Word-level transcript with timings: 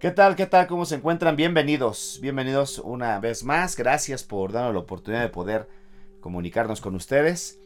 ¿Qué 0.00 0.10
tal? 0.10 0.34
¿Qué 0.34 0.46
tal? 0.46 0.66
¿Cómo 0.66 0.86
se 0.86 0.94
encuentran? 0.94 1.36
Bienvenidos, 1.36 2.20
bienvenidos 2.22 2.78
una 2.78 3.20
vez 3.20 3.44
más. 3.44 3.76
Gracias 3.76 4.24
por 4.24 4.50
darnos 4.50 4.72
la 4.72 4.80
oportunidad 4.80 5.20
de 5.20 5.28
poder 5.28 5.68
comunicarnos 6.22 6.80
con 6.80 6.94
ustedes. 6.94 7.60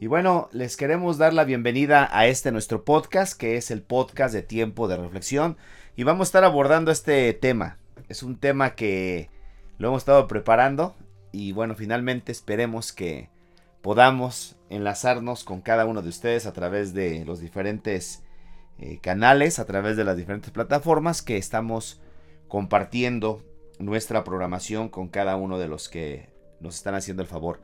Y 0.00 0.06
bueno, 0.06 0.48
les 0.52 0.78
queremos 0.78 1.18
dar 1.18 1.34
la 1.34 1.44
bienvenida 1.44 2.08
a 2.10 2.28
este 2.28 2.50
nuestro 2.50 2.86
podcast, 2.86 3.38
que 3.38 3.58
es 3.58 3.70
el 3.70 3.82
podcast 3.82 4.32
de 4.32 4.40
tiempo 4.40 4.88
de 4.88 4.96
reflexión. 4.96 5.58
Y 5.96 6.04
vamos 6.04 6.28
a 6.28 6.28
estar 6.28 6.44
abordando 6.44 6.90
este 6.90 7.30
tema. 7.34 7.76
Es 8.08 8.22
un 8.22 8.38
tema 8.38 8.74
que 8.74 9.28
lo 9.76 9.88
hemos 9.88 10.00
estado 10.00 10.26
preparando. 10.28 10.96
Y 11.30 11.52
bueno, 11.52 11.74
finalmente 11.74 12.32
esperemos 12.32 12.94
que 12.94 13.28
podamos 13.82 14.56
enlazarnos 14.70 15.44
con 15.44 15.60
cada 15.60 15.84
uno 15.84 16.00
de 16.00 16.08
ustedes 16.08 16.46
a 16.46 16.54
través 16.54 16.94
de 16.94 17.26
los 17.26 17.38
diferentes 17.38 18.22
eh, 18.78 18.98
canales, 19.00 19.58
a 19.58 19.64
través 19.64 19.96
de 19.96 20.04
las 20.04 20.16
diferentes 20.16 20.50
plataformas 20.50 21.22
que 21.22 21.36
estamos 21.36 22.00
compartiendo 22.48 23.42
nuestra 23.78 24.24
programación 24.24 24.88
con 24.88 25.08
cada 25.08 25.36
uno 25.36 25.58
de 25.58 25.68
los 25.68 25.88
que 25.88 26.30
nos 26.60 26.76
están 26.76 26.94
haciendo 26.94 27.22
el 27.22 27.28
favor 27.28 27.62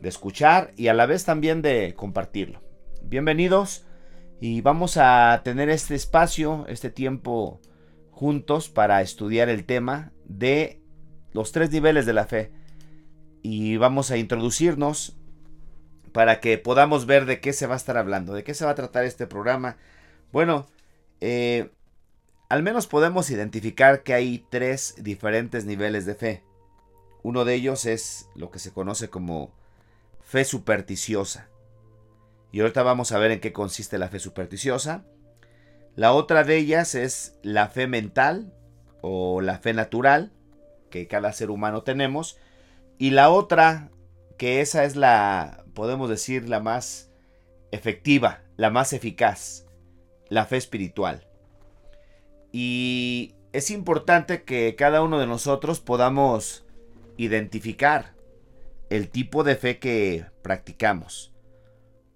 de 0.00 0.08
escuchar 0.08 0.72
y 0.76 0.88
a 0.88 0.94
la 0.94 1.06
vez 1.06 1.24
también 1.24 1.62
de 1.62 1.94
compartirlo. 1.94 2.62
Bienvenidos 3.02 3.86
y 4.40 4.60
vamos 4.60 4.96
a 4.96 5.40
tener 5.44 5.70
este 5.70 5.94
espacio, 5.94 6.66
este 6.68 6.90
tiempo 6.90 7.60
juntos 8.10 8.68
para 8.68 9.00
estudiar 9.02 9.48
el 9.48 9.64
tema 9.64 10.12
de 10.24 10.82
los 11.32 11.52
tres 11.52 11.70
niveles 11.70 12.06
de 12.06 12.12
la 12.12 12.24
fe. 12.24 12.52
Y 13.42 13.76
vamos 13.76 14.10
a 14.10 14.16
introducirnos 14.16 15.16
para 16.12 16.40
que 16.40 16.58
podamos 16.58 17.06
ver 17.06 17.26
de 17.26 17.40
qué 17.40 17.52
se 17.52 17.66
va 17.66 17.74
a 17.74 17.76
estar 17.76 17.96
hablando, 17.96 18.34
de 18.34 18.42
qué 18.42 18.54
se 18.54 18.64
va 18.64 18.72
a 18.72 18.74
tratar 18.74 19.04
este 19.04 19.26
programa, 19.26 19.76
bueno, 20.36 20.66
eh, 21.22 21.70
al 22.50 22.62
menos 22.62 22.86
podemos 22.86 23.30
identificar 23.30 24.02
que 24.02 24.12
hay 24.12 24.44
tres 24.50 24.96
diferentes 24.98 25.64
niveles 25.64 26.04
de 26.04 26.14
fe. 26.14 26.42
Uno 27.22 27.46
de 27.46 27.54
ellos 27.54 27.86
es 27.86 28.28
lo 28.34 28.50
que 28.50 28.58
se 28.58 28.70
conoce 28.70 29.08
como 29.08 29.50
fe 30.20 30.44
supersticiosa. 30.44 31.48
Y 32.52 32.60
ahorita 32.60 32.82
vamos 32.82 33.12
a 33.12 33.18
ver 33.18 33.30
en 33.30 33.40
qué 33.40 33.54
consiste 33.54 33.96
la 33.96 34.10
fe 34.10 34.18
supersticiosa. 34.18 35.06
La 35.94 36.12
otra 36.12 36.44
de 36.44 36.58
ellas 36.58 36.94
es 36.94 37.38
la 37.42 37.68
fe 37.68 37.86
mental 37.86 38.52
o 39.00 39.40
la 39.40 39.58
fe 39.58 39.72
natural 39.72 40.34
que 40.90 41.08
cada 41.08 41.32
ser 41.32 41.48
humano 41.48 41.82
tenemos. 41.82 42.36
Y 42.98 43.12
la 43.12 43.30
otra, 43.30 43.88
que 44.36 44.60
esa 44.60 44.84
es 44.84 44.96
la, 44.96 45.64
podemos 45.72 46.10
decir, 46.10 46.46
la 46.46 46.60
más 46.60 47.10
efectiva, 47.70 48.42
la 48.58 48.68
más 48.68 48.92
eficaz, 48.92 49.65
la 50.28 50.46
fe 50.46 50.56
espiritual. 50.56 51.26
Y 52.52 53.34
es 53.52 53.70
importante 53.70 54.42
que 54.42 54.74
cada 54.76 55.02
uno 55.02 55.18
de 55.18 55.26
nosotros 55.26 55.80
podamos 55.80 56.64
identificar 57.16 58.14
el 58.90 59.08
tipo 59.08 59.44
de 59.44 59.56
fe 59.56 59.78
que 59.78 60.26
practicamos. 60.42 61.32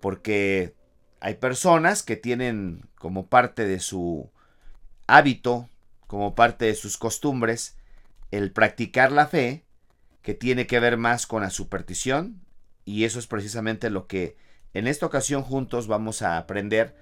Porque 0.00 0.74
hay 1.20 1.34
personas 1.34 2.02
que 2.02 2.16
tienen 2.16 2.88
como 2.96 3.26
parte 3.26 3.66
de 3.66 3.80
su 3.80 4.30
hábito, 5.06 5.68
como 6.06 6.34
parte 6.34 6.66
de 6.66 6.74
sus 6.74 6.96
costumbres, 6.96 7.76
el 8.30 8.52
practicar 8.52 9.12
la 9.12 9.26
fe, 9.26 9.64
que 10.22 10.34
tiene 10.34 10.66
que 10.66 10.80
ver 10.80 10.96
más 10.96 11.26
con 11.26 11.42
la 11.42 11.50
superstición, 11.50 12.40
y 12.84 13.04
eso 13.04 13.18
es 13.18 13.26
precisamente 13.26 13.90
lo 13.90 14.06
que 14.06 14.36
en 14.74 14.86
esta 14.86 15.06
ocasión 15.06 15.42
juntos 15.42 15.86
vamos 15.86 16.22
a 16.22 16.38
aprender 16.38 16.96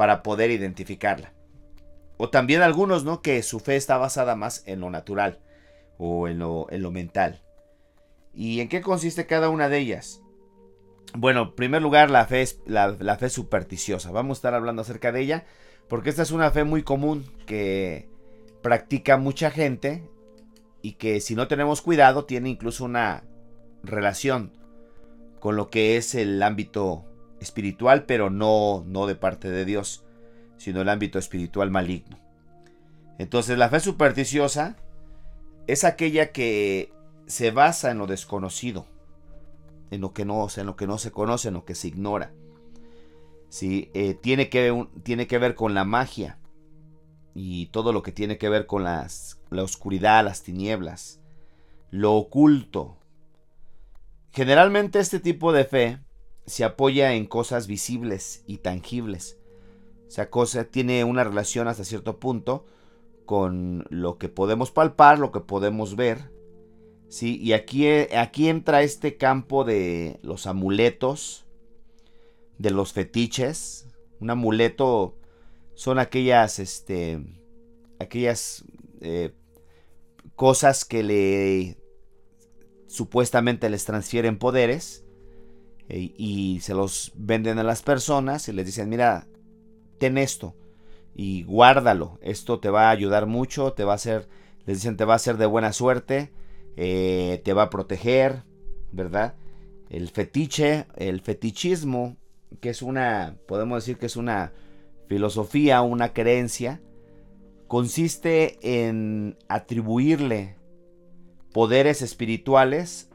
para 0.00 0.22
poder 0.22 0.50
identificarla. 0.50 1.34
O 2.16 2.30
también 2.30 2.62
algunos, 2.62 3.04
¿no? 3.04 3.20
Que 3.20 3.42
su 3.42 3.60
fe 3.60 3.76
está 3.76 3.98
basada 3.98 4.34
más 4.34 4.62
en 4.64 4.80
lo 4.80 4.88
natural 4.88 5.40
o 5.98 6.26
en 6.26 6.38
lo, 6.38 6.68
en 6.70 6.80
lo 6.80 6.90
mental. 6.90 7.42
¿Y 8.32 8.60
en 8.60 8.70
qué 8.70 8.80
consiste 8.80 9.26
cada 9.26 9.50
una 9.50 9.68
de 9.68 9.76
ellas? 9.76 10.22
Bueno, 11.12 11.42
en 11.42 11.54
primer 11.54 11.82
lugar, 11.82 12.10
la 12.10 12.24
fe, 12.24 12.48
la 12.64 13.18
fe 13.18 13.28
supersticiosa. 13.28 14.10
Vamos 14.10 14.38
a 14.38 14.38
estar 14.38 14.54
hablando 14.54 14.80
acerca 14.80 15.12
de 15.12 15.20
ella 15.20 15.44
porque 15.86 16.08
esta 16.08 16.22
es 16.22 16.30
una 16.30 16.50
fe 16.50 16.64
muy 16.64 16.82
común 16.82 17.30
que 17.44 18.08
practica 18.62 19.18
mucha 19.18 19.50
gente 19.50 20.08
y 20.80 20.92
que 20.92 21.20
si 21.20 21.34
no 21.34 21.46
tenemos 21.46 21.82
cuidado 21.82 22.24
tiene 22.24 22.48
incluso 22.48 22.86
una 22.86 23.24
relación 23.82 24.52
con 25.40 25.56
lo 25.56 25.68
que 25.68 25.98
es 25.98 26.14
el 26.14 26.42
ámbito 26.42 27.04
espiritual, 27.40 28.04
pero 28.04 28.30
no, 28.30 28.84
no 28.86 29.06
de 29.06 29.14
parte 29.14 29.50
de 29.50 29.64
Dios, 29.64 30.04
sino 30.56 30.82
el 30.82 30.88
ámbito 30.88 31.18
espiritual 31.18 31.70
maligno. 31.70 32.18
Entonces 33.18 33.58
la 33.58 33.68
fe 33.68 33.80
supersticiosa 33.80 34.76
es 35.66 35.84
aquella 35.84 36.32
que 36.32 36.92
se 37.26 37.50
basa 37.50 37.90
en 37.90 37.98
lo 37.98 38.06
desconocido, 38.06 38.86
en 39.90 40.00
lo 40.00 40.12
que 40.12 40.24
no, 40.24 40.46
en 40.56 40.66
lo 40.66 40.76
que 40.76 40.86
no 40.86 40.98
se 40.98 41.10
conoce, 41.10 41.48
en 41.48 41.54
lo 41.54 41.64
que 41.64 41.74
se 41.74 41.88
ignora. 41.88 42.32
Sí, 43.48 43.90
eh, 43.94 44.14
tiene, 44.14 44.48
que, 44.48 44.86
tiene 45.02 45.26
que 45.26 45.38
ver 45.38 45.54
con 45.54 45.74
la 45.74 45.84
magia 45.84 46.38
y 47.34 47.66
todo 47.66 47.92
lo 47.92 48.02
que 48.02 48.12
tiene 48.12 48.38
que 48.38 48.48
ver 48.48 48.66
con 48.66 48.84
las, 48.84 49.40
la 49.50 49.62
oscuridad, 49.62 50.24
las 50.24 50.42
tinieblas, 50.42 51.20
lo 51.90 52.14
oculto. 52.14 52.96
Generalmente 54.32 55.00
este 55.00 55.20
tipo 55.20 55.52
de 55.52 55.64
fe 55.64 55.98
se 56.50 56.64
apoya 56.64 57.14
en 57.14 57.26
cosas 57.26 57.68
visibles 57.68 58.42
y 58.44 58.58
tangibles. 58.58 59.38
O 60.08 60.10
sea, 60.10 60.30
cosa, 60.30 60.64
tiene 60.64 61.04
una 61.04 61.22
relación 61.22 61.68
hasta 61.68 61.84
cierto 61.84 62.18
punto 62.18 62.66
con 63.24 63.84
lo 63.88 64.18
que 64.18 64.28
podemos 64.28 64.72
palpar, 64.72 65.20
lo 65.20 65.30
que 65.30 65.38
podemos 65.38 65.94
ver. 65.94 66.32
¿sí? 67.08 67.38
Y 67.40 67.52
aquí, 67.52 67.86
aquí 67.86 68.48
entra 68.48 68.82
este 68.82 69.16
campo 69.16 69.62
de 69.62 70.18
los 70.22 70.48
amuletos, 70.48 71.46
de 72.58 72.72
los 72.72 72.92
fetiches. 72.92 73.86
Un 74.18 74.30
amuleto 74.30 75.16
son 75.74 76.00
aquellas, 76.00 76.58
este, 76.58 77.24
aquellas 78.00 78.64
eh, 79.00 79.34
cosas 80.34 80.84
que 80.84 81.04
le 81.04 81.78
supuestamente 82.88 83.70
les 83.70 83.84
transfieren 83.84 84.36
poderes 84.36 85.04
eh, 85.90 86.14
y 86.16 86.60
se 86.60 86.72
los 86.72 87.12
venden 87.16 87.58
a 87.58 87.64
las 87.64 87.82
personas 87.82 88.48
y 88.48 88.52
les 88.52 88.64
dicen, 88.64 88.88
mira, 88.88 89.26
ten 89.98 90.18
esto 90.18 90.54
y 91.16 91.42
guárdalo, 91.42 92.20
esto 92.22 92.60
te 92.60 92.70
va 92.70 92.86
a 92.86 92.90
ayudar 92.90 93.26
mucho, 93.26 93.72
te 93.72 93.82
va 93.82 93.92
a 93.92 93.96
hacer, 93.96 94.28
les 94.66 94.78
dicen, 94.78 94.96
te 94.96 95.04
va 95.04 95.14
a 95.14 95.16
hacer 95.16 95.36
de 95.36 95.46
buena 95.46 95.72
suerte, 95.72 96.32
eh, 96.76 97.42
te 97.44 97.54
va 97.54 97.64
a 97.64 97.70
proteger, 97.70 98.44
¿verdad? 98.92 99.34
El 99.88 100.08
fetiche, 100.10 100.86
el 100.94 101.20
fetichismo, 101.20 102.16
que 102.60 102.70
es 102.70 102.82
una, 102.82 103.36
podemos 103.48 103.82
decir 103.82 103.98
que 103.98 104.06
es 104.06 104.14
una 104.14 104.52
filosofía, 105.08 105.82
una 105.82 106.12
creencia, 106.12 106.80
consiste 107.66 108.58
en 108.62 109.36
atribuirle 109.48 110.56
poderes 111.52 112.00
espirituales 112.00 113.10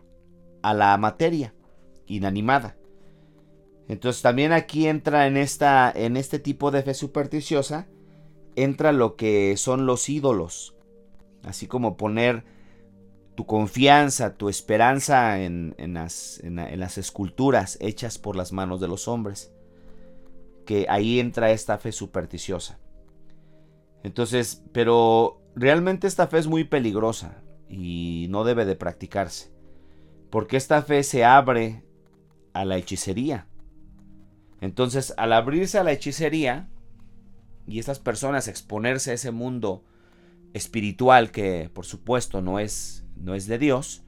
a 0.62 0.74
la 0.74 0.98
materia 0.98 1.54
inanimada. 2.08 2.76
Entonces 3.88 4.22
también 4.22 4.52
aquí 4.52 4.88
entra 4.88 5.28
en, 5.28 5.38
esta, 5.38 5.92
en 5.94 6.18
este 6.18 6.40
tipo 6.40 6.72
de 6.72 6.82
fe 6.82 6.94
supersticiosa, 6.94 7.88
entra 8.56 8.92
lo 8.92 9.16
que 9.16 9.56
son 9.58 9.86
los 9.86 10.10
ídolos. 10.10 10.76
Así 11.44 11.68
como 11.68 11.96
poner 11.96 12.44
tu 13.36 13.46
confianza, 13.46 14.36
tu 14.38 14.50
esperanza 14.50 15.42
en, 15.44 15.76
las, 15.78 16.40
en, 16.44 16.80
las, 16.80 16.98
esculturas 16.98 17.78
hechas 17.82 18.18
por 18.18 18.36
las 18.36 18.52
manos 18.52 18.82
de 18.82 18.88
los 18.88 19.08
hombres. 19.08 19.54
Que 20.66 20.88
ahí 20.90 21.20
entra 21.20 21.52
esta 21.52 21.78
fe 21.78 21.92
supersticiosa. 21.92 22.80
Entonces, 24.04 24.64
pero 24.72 25.42
realmente 25.56 26.08
esta 26.08 26.28
fe 26.28 26.40
es 26.40 26.48
muy 26.48 26.64
peligrosa 26.64 27.44
y 27.70 28.26
no 28.30 28.44
debe 28.44 28.66
de 28.66 28.76
practicarse. 28.76 29.52
Porque 30.32 30.58
esta 30.58 30.82
fe 30.82 31.04
se 31.04 31.24
abre 31.24 31.85
a 32.56 32.64
la 32.66 32.78
hechicería. 32.78 33.48
Entonces, 34.62 35.14
al 35.18 35.34
abrirse 35.34 35.78
a 35.78 35.84
la 35.84 35.92
hechicería 35.92 36.70
y 37.68 37.80
estas 37.80 38.00
personas 38.00 38.48
exponerse 38.48 39.12
a 39.12 39.16
ese 39.16 39.32
mundo 39.32 39.84
espiritual 40.54 41.32
que 41.32 41.70
por 41.74 41.86
supuesto 41.86 42.42
no 42.42 42.60
es, 42.60 43.06
no 43.18 43.36
es 43.36 43.46
de 43.48 43.60
Dios, 43.60 44.04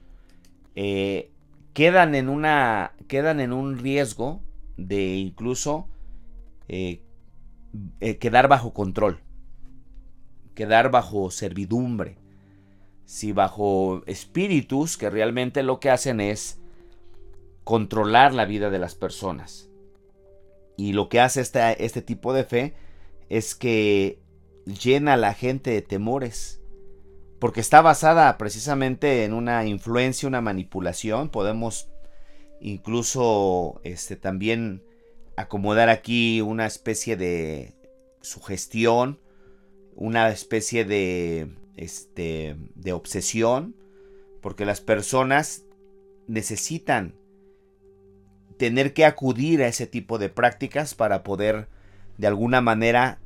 eh, 0.74 1.30
quedan, 1.74 2.14
en 2.14 2.30
una, 2.30 2.94
quedan 3.06 3.40
en 3.40 3.52
un 3.52 3.78
riesgo 3.78 4.42
de 4.78 5.16
incluso 5.16 5.86
eh, 6.68 7.02
eh, 8.00 8.16
quedar 8.16 8.48
bajo 8.48 8.72
control, 8.72 9.20
quedar 10.54 10.90
bajo 10.90 11.30
servidumbre, 11.30 12.16
si 13.04 13.32
bajo 13.32 14.02
espíritus 14.06 14.96
que 14.96 15.10
realmente 15.10 15.62
lo 15.62 15.80
que 15.80 15.90
hacen 15.90 16.20
es 16.20 16.62
controlar 17.68 18.32
la 18.32 18.46
vida 18.46 18.70
de 18.70 18.78
las 18.78 18.94
personas. 18.94 19.68
Y 20.78 20.94
lo 20.94 21.10
que 21.10 21.20
hace 21.20 21.42
este 21.42 22.00
tipo 22.00 22.32
de 22.32 22.44
fe 22.44 22.72
es 23.28 23.54
que 23.54 24.22
llena 24.64 25.12
a 25.12 25.16
la 25.18 25.34
gente 25.34 25.72
de 25.72 25.82
temores, 25.82 26.62
porque 27.38 27.60
está 27.60 27.82
basada 27.82 28.38
precisamente 28.38 29.26
en 29.26 29.34
una 29.34 29.66
influencia, 29.66 30.26
una 30.26 30.40
manipulación. 30.40 31.28
Podemos 31.28 31.90
incluso 32.62 33.82
este, 33.84 34.16
también 34.16 34.82
acomodar 35.36 35.90
aquí 35.90 36.40
una 36.40 36.64
especie 36.64 37.18
de 37.18 37.74
sugestión, 38.22 39.20
una 39.94 40.30
especie 40.30 40.86
de, 40.86 41.54
este, 41.76 42.56
de 42.76 42.94
obsesión, 42.94 43.76
porque 44.40 44.64
las 44.64 44.80
personas 44.80 45.66
necesitan 46.28 47.18
tener 48.58 48.92
que 48.92 49.04
acudir 49.04 49.62
a 49.62 49.68
ese 49.68 49.86
tipo 49.86 50.18
de 50.18 50.28
prácticas 50.28 50.94
para 50.94 51.22
poder 51.22 51.68
de 52.18 52.26
alguna 52.26 52.60
manera, 52.60 53.20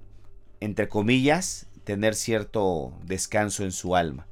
entre 0.61 0.89
comillas, 0.89 1.67
tener 1.85 2.15
cierto 2.15 2.93
descanso 3.05 3.65
en 3.65 3.73
su 3.73 3.97
alma. 3.97 4.27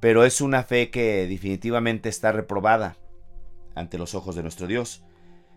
Pero 0.00 0.24
es 0.24 0.40
una 0.40 0.62
fe 0.62 0.90
que 0.90 1.26
definitivamente 1.26 2.08
está 2.08 2.32
reprobada 2.32 2.96
ante 3.74 3.98
los 3.98 4.14
ojos 4.14 4.36
de 4.36 4.42
nuestro 4.42 4.66
Dios. 4.66 5.02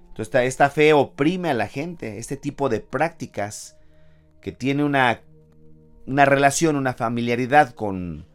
Entonces 0.09 0.45
esta, 0.45 0.69
fe 0.69 0.91
oprime 0.93 1.49
a 1.49 1.53
la 1.53 1.67
gente, 1.67 2.17
este 2.17 2.35
tipo 2.35 2.67
de 2.67 2.81
prácticas 2.81 3.77
que 4.41 4.51
tiene 4.51 4.83
una, 4.83 5.21
una 6.05 6.25
relación, 6.25 6.75
una 6.75 6.93
familiaridad 6.93 7.73
con, 7.73 8.25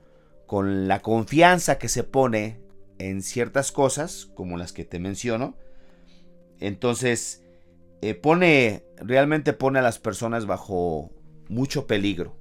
con 0.46 0.88
la 0.88 1.02
confianza 1.02 1.78
que 1.78 1.88
se 1.88 2.04
pone 2.04 2.60
en 2.98 3.22
ciertas 3.22 3.72
cosas, 3.72 4.30
como 4.34 4.56
las 4.56 4.72
que 4.72 4.84
te 4.84 4.98
menciono. 4.98 5.56
Entonces, 6.60 7.44
eh, 8.02 8.14
pone, 8.14 8.84
realmente 8.96 9.52
pone 9.52 9.78
a 9.78 9.82
las 9.82 9.98
personas 9.98 10.46
bajo 10.46 11.10
mucho 11.48 11.86
peligro. 11.86 12.36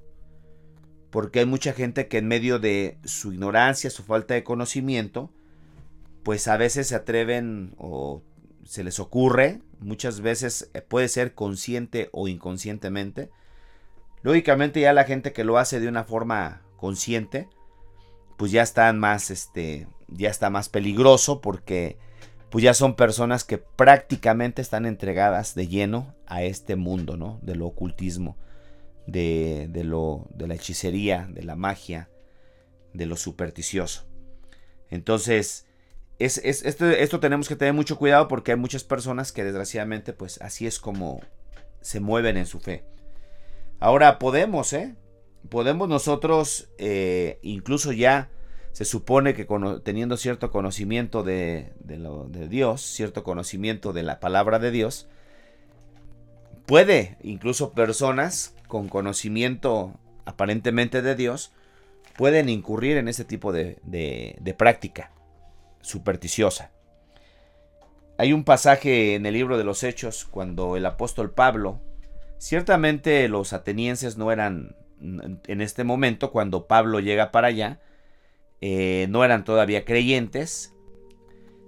Porque 1.10 1.40
hay 1.40 1.46
mucha 1.46 1.72
gente 1.72 2.08
que 2.08 2.18
en 2.18 2.26
medio 2.26 2.58
de 2.58 2.98
su 3.04 3.32
ignorancia, 3.32 3.90
su 3.90 4.02
falta 4.02 4.34
de 4.34 4.44
conocimiento, 4.44 5.30
pues 6.22 6.48
a 6.48 6.56
veces 6.56 6.88
se 6.88 6.94
atreven 6.96 7.74
o 7.78 8.22
se 8.64 8.82
les 8.82 8.98
ocurre, 8.98 9.60
muchas 9.80 10.20
veces 10.20 10.70
eh, 10.74 10.80
puede 10.80 11.08
ser 11.08 11.34
consciente 11.34 12.08
o 12.12 12.28
inconscientemente. 12.28 13.30
Lógicamente 14.22 14.80
ya 14.80 14.92
la 14.92 15.04
gente 15.04 15.32
que 15.32 15.44
lo 15.44 15.58
hace 15.58 15.80
de 15.80 15.88
una 15.88 16.04
forma 16.04 16.62
consciente, 16.76 17.48
pues 18.36 18.50
ya 18.50 18.62
están 18.62 18.98
más, 18.98 19.30
este, 19.30 19.86
ya 20.08 20.30
está 20.30 20.50
más 20.50 20.68
peligroso 20.68 21.40
porque 21.40 21.98
pues 22.54 22.62
ya 22.62 22.72
son 22.72 22.94
personas 22.94 23.42
que 23.42 23.58
prácticamente 23.58 24.62
están 24.62 24.86
entregadas 24.86 25.56
de 25.56 25.66
lleno 25.66 26.14
a 26.28 26.44
este 26.44 26.76
mundo, 26.76 27.16
¿no? 27.16 27.40
De 27.42 27.56
lo 27.56 27.66
ocultismo, 27.66 28.36
de, 29.08 29.66
de, 29.70 29.82
lo, 29.82 30.28
de 30.32 30.46
la 30.46 30.54
hechicería, 30.54 31.26
de 31.32 31.42
la 31.42 31.56
magia, 31.56 32.10
de 32.92 33.06
lo 33.06 33.16
supersticioso. 33.16 34.06
Entonces, 34.88 35.66
es, 36.20 36.38
esto, 36.44 36.88
esto, 36.88 37.18
tenemos 37.18 37.48
que 37.48 37.56
tener 37.56 37.74
mucho 37.74 37.98
cuidado 37.98 38.28
porque 38.28 38.52
hay 38.52 38.56
muchas 38.56 38.84
personas 38.84 39.32
que 39.32 39.42
desgraciadamente, 39.42 40.12
pues 40.12 40.40
así 40.40 40.64
es 40.64 40.78
como 40.78 41.22
se 41.80 41.98
mueven 41.98 42.36
en 42.36 42.46
su 42.46 42.60
fe. 42.60 42.84
Ahora 43.80 44.20
podemos, 44.20 44.72
¿eh? 44.74 44.94
Podemos 45.48 45.88
nosotros, 45.88 46.68
eh, 46.78 47.40
incluso 47.42 47.90
ya 47.90 48.30
se 48.74 48.84
supone 48.84 49.34
que 49.34 49.46
teniendo 49.84 50.16
cierto 50.16 50.50
conocimiento 50.50 51.22
de, 51.22 51.72
de 51.84 52.48
Dios, 52.48 52.82
cierto 52.82 53.22
conocimiento 53.22 53.92
de 53.92 54.02
la 54.02 54.18
palabra 54.18 54.58
de 54.58 54.72
Dios, 54.72 55.06
puede, 56.66 57.16
incluso 57.22 57.70
personas 57.70 58.56
con 58.66 58.88
conocimiento 58.88 59.94
aparentemente 60.24 61.02
de 61.02 61.14
Dios, 61.14 61.52
pueden 62.16 62.48
incurrir 62.48 62.96
en 62.96 63.06
ese 63.06 63.24
tipo 63.24 63.52
de, 63.52 63.78
de, 63.84 64.54
práctica 64.58 65.12
supersticiosa. 65.80 66.72
Hay 68.18 68.32
un 68.32 68.42
pasaje 68.42 69.14
en 69.14 69.24
el 69.24 69.34
libro 69.34 69.56
de 69.56 69.62
los 69.62 69.84
Hechos 69.84 70.24
cuando 70.24 70.76
el 70.76 70.84
apóstol 70.84 71.30
Pablo, 71.30 71.80
ciertamente 72.38 73.28
los 73.28 73.52
atenienses 73.52 74.16
no 74.16 74.32
eran 74.32 74.74
en 75.00 75.60
este 75.60 75.84
momento, 75.84 76.32
cuando 76.32 76.66
Pablo 76.66 76.98
llega 76.98 77.30
para 77.30 77.46
allá, 77.46 77.78
eh, 78.66 79.08
no 79.10 79.22
eran 79.26 79.44
todavía 79.44 79.84
creyentes. 79.84 80.74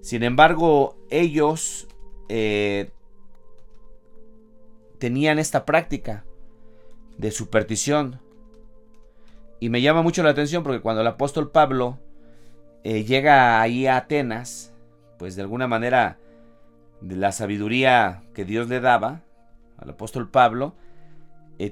Sin 0.00 0.22
embargo, 0.22 0.96
ellos 1.10 1.88
eh, 2.30 2.90
tenían 4.96 5.38
esta 5.38 5.66
práctica 5.66 6.24
de 7.18 7.30
superstición. 7.32 8.18
Y 9.60 9.68
me 9.68 9.82
llama 9.82 10.00
mucho 10.00 10.22
la 10.22 10.30
atención 10.30 10.62
porque 10.62 10.80
cuando 10.80 11.02
el 11.02 11.06
apóstol 11.06 11.50
Pablo 11.50 11.98
eh, 12.82 13.04
llega 13.04 13.60
ahí 13.60 13.86
a 13.86 13.98
Atenas, 13.98 14.72
pues 15.18 15.36
de 15.36 15.42
alguna 15.42 15.66
manera 15.66 16.18
de 17.02 17.16
la 17.16 17.30
sabiduría 17.30 18.22
que 18.32 18.46
Dios 18.46 18.70
le 18.70 18.80
daba 18.80 19.20
al 19.76 19.90
apóstol 19.90 20.30
Pablo, 20.30 20.74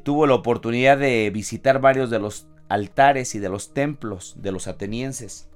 tuvo 0.03 0.27
la 0.27 0.35
oportunidad 0.35 0.99
de 0.99 1.31
visitar 1.31 1.81
varios 1.81 2.11
de 2.11 2.19
los 2.19 2.47
altares 2.69 3.35
y 3.35 3.39
de 3.39 3.49
los 3.49 3.75
templos 3.75 4.35
de 4.39 4.53
los 4.53 4.67
atenienses. 4.67 5.49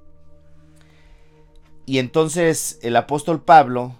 Y 1.87 1.99
entonces 1.99 2.79
el 2.83 2.97
apóstol 2.97 3.43
Pablo, 3.43 3.97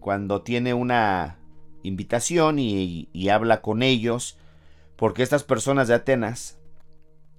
cuando 0.00 0.42
tiene 0.42 0.74
una 0.74 1.38
invitación 1.82 2.58
y, 2.58 3.08
habla 3.28 3.62
con 3.62 3.82
ellos, 3.82 4.38
porque 4.96 5.22
estas 5.22 5.44
personas 5.44 5.88
de 5.88 5.94
Atenas, 5.94 6.58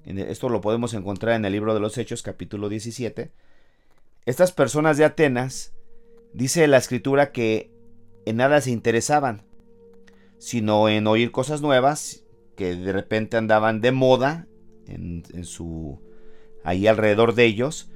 esto 0.06 0.50
lo 0.50 0.62
podemos 0.62 0.94
encontrar 0.94 1.36
en 1.36 1.46
el 1.46 1.54
libro 1.54 1.74
de 1.74 1.80
los 1.80 1.98
Hechos 1.98 2.24
capítulo 2.24 2.70
17, 2.70 3.32
estas 4.26 4.54
personas 4.54 4.98
de 4.98 5.06
Atenas, 5.06 5.74
dice 6.34 6.68
la 6.68 6.78
escritura 6.78 7.32
que 7.32 7.70
en 8.26 8.38
nada 8.38 8.62
se 8.62 8.72
interesaban, 8.72 9.42
sino 10.38 10.88
en 10.88 11.08
oír 11.08 11.32
cosas 11.32 11.62
nuevas 11.62 12.24
que 12.56 12.76
de 12.76 12.94
repente 12.94 13.36
andaban 13.36 13.82
de 13.82 13.92
moda 13.92 14.48
en, 14.88 15.24
su 15.44 16.00
ahí 16.63 16.88
alrededor 16.88 17.35
de 17.35 17.45
ellos 17.45 17.89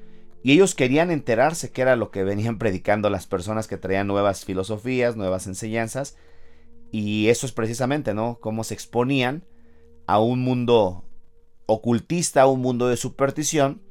y 0.43 0.53
ellos 0.53 0.75
querían 0.75 1.11
enterarse 1.11 1.71
qué 1.71 1.81
era 1.81 1.95
lo 1.95 2.11
que 2.11 2.23
venían 2.23 2.57
predicando 2.59 3.09
las 3.09 3.27
personas 3.27 3.67
que 3.67 3.77
traían 3.77 4.07
nuevas 4.07 4.45
filosofías, 4.45 5.15
nuevas 5.15 5.47
enseñanzas 5.47 6.17
y 6.91 7.27
eso 7.27 7.45
es 7.45 7.51
precisamente, 7.51 8.13
¿no? 8.13 8.39
Cómo 8.39 8.63
se 8.63 8.73
exponían 8.73 9.43
a 10.05 10.19
un 10.19 10.39
mundo 10.39 11.03
ocultista, 11.65 12.43
a 12.43 12.47
un 12.47 12.61
mundo 12.61 12.87
de 12.87 12.97
superstición 12.97 13.81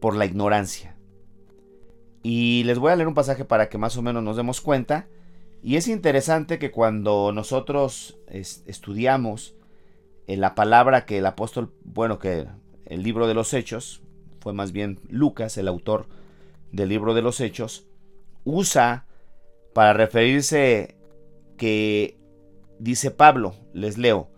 por 0.00 0.16
la 0.16 0.26
ignorancia. 0.26 0.96
Y 2.22 2.62
les 2.64 2.78
voy 2.78 2.92
a 2.92 2.96
leer 2.96 3.08
un 3.08 3.14
pasaje 3.14 3.44
para 3.44 3.68
que 3.68 3.78
más 3.78 3.96
o 3.96 4.02
menos 4.02 4.22
nos 4.22 4.36
demos 4.36 4.60
cuenta. 4.60 5.08
Y 5.62 5.76
es 5.76 5.88
interesante 5.88 6.58
que 6.58 6.70
cuando 6.70 7.32
nosotros 7.32 8.18
estudiamos 8.28 9.54
la 10.38 10.54
palabra 10.54 11.06
que 11.06 11.18
el 11.18 11.26
apóstol, 11.26 11.72
bueno, 11.82 12.18
que 12.18 12.46
el 12.86 13.02
libro 13.02 13.26
de 13.26 13.34
los 13.34 13.52
Hechos, 13.54 14.02
fue 14.40 14.52
más 14.52 14.72
bien 14.72 15.00
Lucas, 15.08 15.56
el 15.58 15.68
autor 15.68 16.06
del 16.72 16.88
libro 16.88 17.14
de 17.14 17.22
los 17.22 17.40
Hechos, 17.40 17.86
usa 18.44 19.06
para 19.74 19.92
referirse 19.92 20.96
que 21.56 22.18
dice 22.78 23.10
Pablo, 23.10 23.54
les 23.72 23.98
leo, 23.98 24.28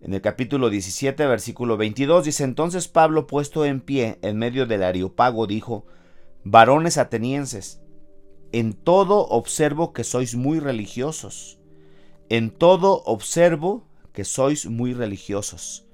en 0.00 0.14
el 0.14 0.20
capítulo 0.20 0.70
17, 0.70 1.26
versículo 1.26 1.76
22, 1.76 2.24
dice 2.24 2.44
entonces 2.44 2.86
Pablo 2.86 3.26
puesto 3.26 3.64
en 3.64 3.80
pie 3.80 4.18
en 4.22 4.38
medio 4.38 4.66
del 4.66 4.82
Areopago 4.82 5.46
dijo, 5.46 5.86
varones 6.44 6.98
atenienses, 6.98 7.80
en 8.52 8.72
todo 8.72 9.26
observo 9.26 9.92
que 9.92 10.04
sois 10.04 10.36
muy 10.36 10.60
religiosos, 10.60 11.58
en 12.28 12.50
todo 12.50 13.02
observo 13.04 13.85
que 14.16 14.24
sois 14.24 14.64
muy 14.64 14.94
religiosos. 14.94 15.84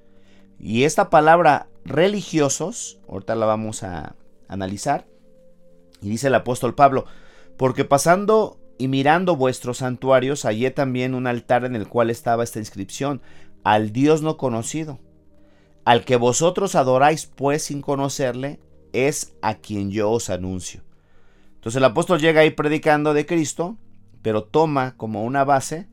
Y 0.61 0.85
esta 0.85 1.11
palabra 1.11 1.67
religiosos, 1.85 3.01
ahorita 3.09 3.35
la 3.35 3.47
vamos 3.47 3.83
a 3.83 4.15
analizar, 4.47 5.09
y 6.01 6.09
dice 6.09 6.29
el 6.29 6.37
apóstol 6.37 6.77
Pablo, 6.77 7.05
porque 7.57 7.85
pasando 7.85 8.61
y 8.79 8.87
mirando 8.87 9.35
vuestros 9.35 9.79
santuarios, 9.79 10.45
hallé 10.45 10.71
también 10.71 11.17
un 11.17 11.27
altar 11.27 11.65
en 11.65 11.75
el 11.75 11.89
cual 11.89 12.11
estaba 12.11 12.45
esta 12.45 12.61
inscripción, 12.61 13.23
al 13.65 13.93
Dios 13.93 14.23
no 14.23 14.37
conocido. 14.37 15.01
Al 15.85 16.05
que 16.05 16.15
vosotros 16.15 16.77
adoráis 16.77 17.27
pues 17.27 17.65
sin 17.65 17.83
conocerle, 17.83 18.61
es 18.93 19.35
a 19.43 19.57
quien 19.57 19.91
yo 19.91 20.13
os 20.13 20.31
anuncio. 20.31 20.83
Entonces 21.57 21.79
el 21.79 21.85
apóstol 21.85 22.21
llega 22.21 22.43
ahí 22.43 22.53
predicando 22.53 23.15
de 23.15 23.27
Cristo, 23.27 23.79
pero 24.23 24.45
toma 24.45 24.97
como 24.97 25.25
una 25.25 25.43
base 25.43 25.89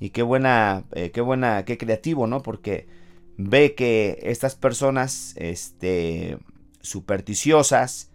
y 0.00 0.10
qué 0.10 0.22
buena, 0.22 0.84
eh, 0.92 1.10
qué 1.10 1.20
buena, 1.20 1.64
qué 1.66 1.76
creativo, 1.76 2.26
¿no? 2.26 2.42
Porque 2.42 2.88
ve 3.36 3.74
que 3.74 4.18
estas 4.22 4.56
personas, 4.56 5.34
este, 5.36 6.38
supersticiosas, 6.80 8.10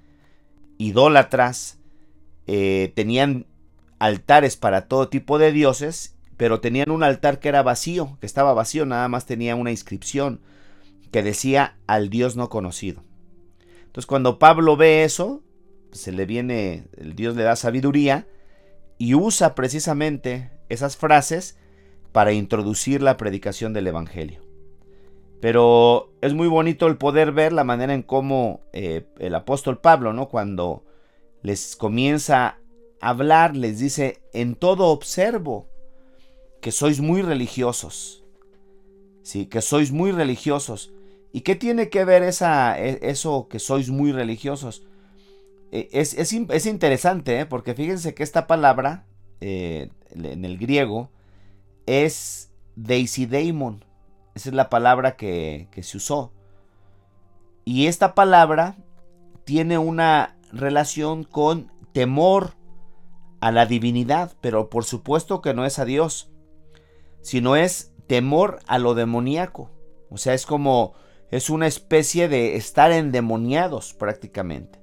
idólatras, 0.80 1.78
eh, 2.48 2.92
tenían 2.96 3.46
altares 4.00 4.58
para 4.58 4.88
todo 4.88 5.10
tipo 5.10 5.38
de 5.38 5.52
dioses, 5.52 6.16
pero 6.38 6.60
tenían 6.60 6.90
un 6.90 7.04
altar 7.04 7.40
que 7.40 7.50
era 7.50 7.62
vacío, 7.62 8.18
que 8.20 8.26
estaba 8.26 8.54
vacío, 8.54 8.86
nada 8.88 9.08
más 9.08 9.28
tenía 9.28 9.56
una 9.56 9.72
inscripción 9.72 10.42
que 11.12 11.22
decía 11.22 11.78
al 11.86 12.10
Dios 12.10 12.36
no 12.36 12.50
conocido. 12.50 13.04
Entonces 13.86 14.08
cuando 14.08 14.40
Pablo 14.40 14.76
ve 14.76 15.04
eso, 15.04 15.44
se 15.92 16.12
le 16.12 16.26
viene, 16.26 16.88
el 16.98 17.16
Dios 17.16 17.36
le 17.36 17.44
da 17.44 17.56
sabiduría 17.56 18.28
y 18.98 19.14
usa 19.14 19.56
precisamente 19.56 20.52
esas 20.68 20.98
frases 20.98 21.58
para 22.16 22.32
introducir 22.32 23.02
la 23.02 23.18
predicación 23.18 23.74
del 23.74 23.88
Evangelio. 23.88 24.40
Pero 25.42 26.14
es 26.22 26.34
muy 26.34 26.48
bonito 26.48 26.88
el 26.88 26.96
poder 26.96 27.34
ver 27.34 27.52
la 27.52 27.66
manera 27.66 27.94
en 27.94 28.04
cómo 28.04 28.62
eh, 28.72 29.06
el 29.20 29.36
apóstol 29.36 29.82
Pablo, 29.82 30.14
¿no? 30.14 30.30
Cuando 30.30 30.86
les 31.42 31.76
comienza 31.76 32.58
a 33.02 33.10
hablar, 33.10 33.58
les 33.58 33.80
dice, 33.80 34.22
en 34.32 34.56
todo 34.56 34.92
observo 34.92 35.68
que 36.62 36.72
sois 36.72 37.02
muy 37.02 37.22
religiosos. 37.22 38.24
Sí, 39.22 39.48
que 39.48 39.60
sois 39.60 39.92
muy 39.92 40.14
religiosos. 40.14 40.94
¿Y 41.34 41.42
qué 41.42 41.58
tiene 41.58 41.90
que 41.90 42.06
ver 42.06 42.24
esa, 42.24 42.80
e, 42.80 42.98
eso 43.02 43.50
que 43.50 43.60
sois 43.60 43.90
muy 43.90 44.14
religiosos? 44.14 44.88
E, 45.74 45.90
es, 45.92 46.66
interesante, 46.66 47.42
¿eh? 47.42 47.46
porque 47.46 47.74
fíjense 47.74 48.14
que 48.14 48.24
esta 48.24 48.48
palabra 48.48 49.06
eh, 49.42 49.90
en 50.12 50.46
el 50.46 50.58
griego 50.58 51.10
es 51.86 52.52
deisideimon. 52.76 53.86
Esa 54.34 54.50
es 54.50 54.56
la 54.56 54.70
palabra 54.70 55.16
que, 55.16 55.68
que 55.72 55.84
se 55.84 55.98
usó. 55.98 56.32
Y 57.64 57.88
esta 57.88 58.16
palabra 58.16 58.76
tiene 59.44 59.78
una 59.78 60.38
relación 60.52 61.24
con 61.24 61.72
temor 61.94 62.54
a 63.40 63.52
la 63.52 63.66
divinidad, 63.66 64.34
pero 64.42 64.70
por 64.70 64.86
supuesto 64.86 65.42
que 65.42 65.54
no 65.54 65.66
es 65.66 65.80
a 65.80 65.86
Dios 65.86 66.30
sino 67.26 67.56
es 67.56 67.92
temor 68.06 68.60
a 68.68 68.78
lo 68.78 68.94
demoníaco. 68.94 69.72
O 70.12 70.18
sea, 70.18 70.36
es 70.36 70.46
como, 70.46 70.94
es 71.32 71.50
una 71.50 71.66
especie 71.66 72.28
de 72.28 72.56
estar 72.56 72.92
endemoniados 72.92 73.96
prácticamente. 73.96 74.80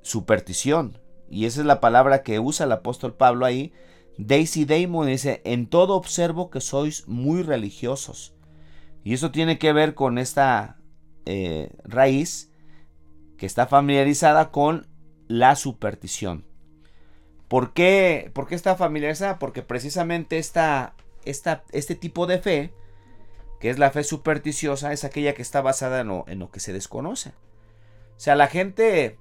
Superstición. 0.00 1.00
Y 1.28 1.46
esa 1.46 1.58
es 1.62 1.66
la 1.66 1.80
palabra 1.80 2.22
que 2.22 2.38
usa 2.38 2.66
el 2.66 2.72
apóstol 2.72 3.14
Pablo 3.14 3.46
ahí. 3.46 3.72
Daisy 4.18 4.64
Damon 4.64 5.06
dice, 5.06 5.40
en 5.44 5.66
todo 5.66 5.96
observo 5.96 6.50
que 6.50 6.60
sois 6.60 7.06
muy 7.08 7.42
religiosos. 7.42 8.34
Y 9.02 9.14
eso 9.14 9.30
tiene 9.30 9.58
que 9.58 9.72
ver 9.72 9.94
con 9.94 10.18
esta 10.18 10.76
eh, 11.24 11.70
raíz 11.84 12.50
que 13.38 13.46
está 13.46 13.66
familiarizada 13.66 14.50
con 14.50 14.86
la 15.26 15.56
superstición. 15.56 16.44
¿Por 17.48 17.72
qué, 17.72 18.30
¿Por 18.34 18.46
qué 18.46 18.54
está 18.54 18.76
familiarizada? 18.76 19.38
Porque 19.38 19.62
precisamente 19.62 20.38
esta 20.38 20.94
este 21.24 21.94
tipo 21.94 22.26
de 22.26 22.38
fe, 22.38 22.72
que 23.60 23.70
es 23.70 23.78
la 23.78 23.90
fe 23.90 24.04
supersticiosa, 24.04 24.92
es 24.92 25.04
aquella 25.04 25.34
que 25.34 25.42
está 25.42 25.60
basada 25.60 26.00
en 26.00 26.38
lo, 26.38 26.50
que 26.50 26.60
se 26.60 26.72
desconoce. 26.72 27.30
O 27.30 28.20
sea, 28.20 28.34
la 28.34 28.48
gente 28.48 29.18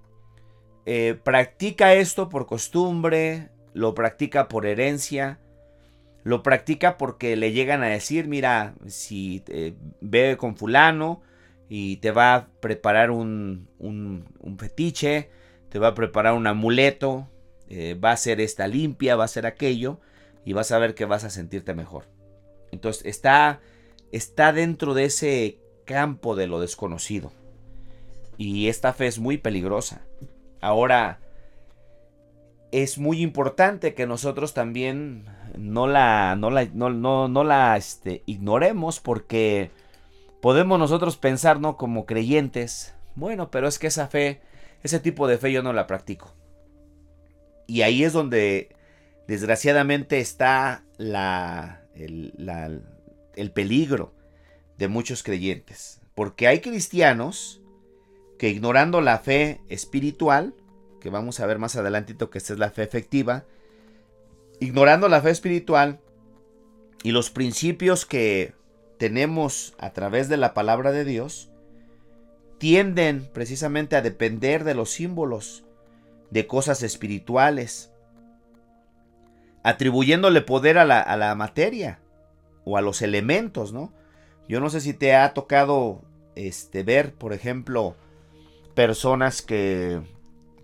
eh, 0.85 1.19
practica 1.23 1.93
esto 1.93 2.29
por 2.29 2.45
costumbre, 2.45 3.49
lo 3.73 3.93
practica 3.93 4.47
por 4.47 4.65
herencia, 4.65 5.39
lo 6.23 6.43
practica 6.43 6.97
porque 6.97 7.35
le 7.35 7.51
llegan 7.51 7.83
a 7.83 7.87
decir, 7.87 8.27
mira, 8.27 8.75
si 8.87 9.43
ve 10.01 10.37
con 10.37 10.55
fulano 10.55 11.21
y 11.69 11.97
te 11.97 12.11
va 12.11 12.35
a 12.35 12.47
preparar 12.47 13.11
un, 13.11 13.69
un, 13.77 14.57
fetiche, 14.57 15.29
te 15.69 15.79
va 15.79 15.89
a 15.89 15.95
preparar 15.95 16.33
un 16.33 16.47
amuleto, 16.47 17.29
eh, 17.69 17.93
va 17.93 18.11
a 18.11 18.17
ser 18.17 18.41
esta 18.41 18.67
limpia, 18.67 19.15
va 19.15 19.25
a 19.25 19.29
ser 19.29 19.45
aquello 19.45 19.99
y 20.43 20.53
vas 20.53 20.71
a 20.71 20.79
ver 20.79 20.95
que 20.95 21.05
vas 21.05 21.23
a 21.23 21.29
sentirte 21.29 21.75
mejor. 21.75 22.05
Entonces 22.71 23.05
está, 23.05 23.61
está 24.11 24.51
dentro 24.51 24.93
de 24.93 25.05
ese 25.05 25.59
campo 25.85 26.35
de 26.35 26.47
lo 26.47 26.59
desconocido. 26.59 27.31
Y 28.37 28.67
esta 28.69 28.93
fe 28.93 29.07
es 29.07 29.19
muy 29.19 29.37
peligrosa. 29.37 30.01
Ahora, 30.61 31.19
es 32.71 32.97
muy 32.97 33.21
importante 33.21 33.93
que 33.93 34.05
nosotros 34.05 34.53
también 34.53 35.25
no 35.57 35.87
la, 35.87 36.35
no 36.35 36.49
la, 36.49 36.65
no, 36.65 37.43
la 37.43 37.77
este, 37.77 38.23
ignoremos 38.25 38.99
porque 38.99 39.71
podemos 40.41 40.79
nosotros 40.79 41.17
pensar, 41.17 41.59
¿no? 41.59 41.77
Como 41.77 42.05
creyentes, 42.05 42.93
bueno, 43.15 43.51
pero 43.51 43.67
es 43.67 43.79
que 43.79 43.87
esa 43.87 44.07
fe, 44.07 44.41
ese 44.83 44.99
tipo 44.99 45.27
de 45.27 45.37
fe 45.37 45.51
yo 45.51 45.63
no 45.63 45.73
la 45.73 45.87
practico. 45.87 46.33
Y 47.67 47.81
ahí 47.81 48.03
es 48.03 48.13
donde 48.13 48.75
desgraciadamente 49.27 50.19
está 50.19 50.83
la, 50.97 51.83
el, 51.93 53.51
peligro 53.53 54.13
de 54.77 54.87
muchos 54.87 55.21
creyentes. 55.23 56.01
Porque 56.15 56.47
hay 56.47 56.61
cristianos 56.61 57.61
que 58.37 58.49
ignorando 58.49 59.01
la 59.01 59.19
fe 59.19 59.61
espiritual, 59.69 60.55
que 60.99 61.09
vamos 61.09 61.39
a 61.39 61.45
ver 61.45 61.59
más 61.59 61.75
adelantito 61.75 62.29
que 62.29 62.37
esta 62.37 62.53
es 62.53 62.59
la 62.59 62.71
fe 62.71 62.83
efectiva, 62.83 63.45
ignorando 64.59 65.07
la 65.07 65.21
fe 65.21 65.29
espiritual 65.29 65.99
y 67.03 67.11
los 67.11 67.29
principios 67.29 68.05
que 68.05 68.53
tenemos 68.97 69.73
a 69.77 69.91
través 69.91 70.27
de 70.29 70.37
la 70.37 70.53
palabra 70.53 70.91
de 70.91 71.05
Dios, 71.05 71.49
tienden 72.57 73.29
precisamente 73.33 73.95
a 73.95 74.01
depender 74.01 74.65
de 74.65 74.75
los 74.75 74.91
símbolos, 74.91 75.63
de 76.29 76.45
cosas 76.45 76.83
espirituales, 76.83 77.91
atribuyéndole 79.63 80.41
poder 80.41 80.77
a 80.77 80.85
la, 80.85 81.35
materia 81.35 81.99
o 82.65 82.77
a 82.77 82.81
los 82.81 83.01
elementos, 83.01 83.71
¿no? 83.71 83.93
Yo 84.47 84.59
no 84.59 84.69
sé 84.69 84.81
si 84.81 84.93
te 84.93 85.15
ha 85.15 85.33
tocado 85.33 86.01
este, 86.35 86.83
ver, 86.83 87.13
por 87.13 87.33
ejemplo, 87.33 87.95
personas 88.75 89.41
que 89.41 90.01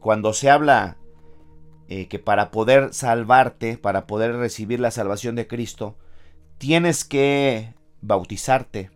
cuando 0.05 0.33
se 0.33 0.51
habla 0.51 0.97
eh, 1.89 2.07
que 2.07 2.19
para 2.19 2.51
poder 2.51 2.93
salvarte, 2.93 3.79
para 3.79 4.05
poder 4.05 4.35
recibir 4.35 4.79
la 4.79 4.91
salvación 4.91 5.33
de 5.33 5.47
Cristo, 5.47 5.97
tienes 6.59 7.03
que 7.03 7.73
bautizarte. 8.01 8.91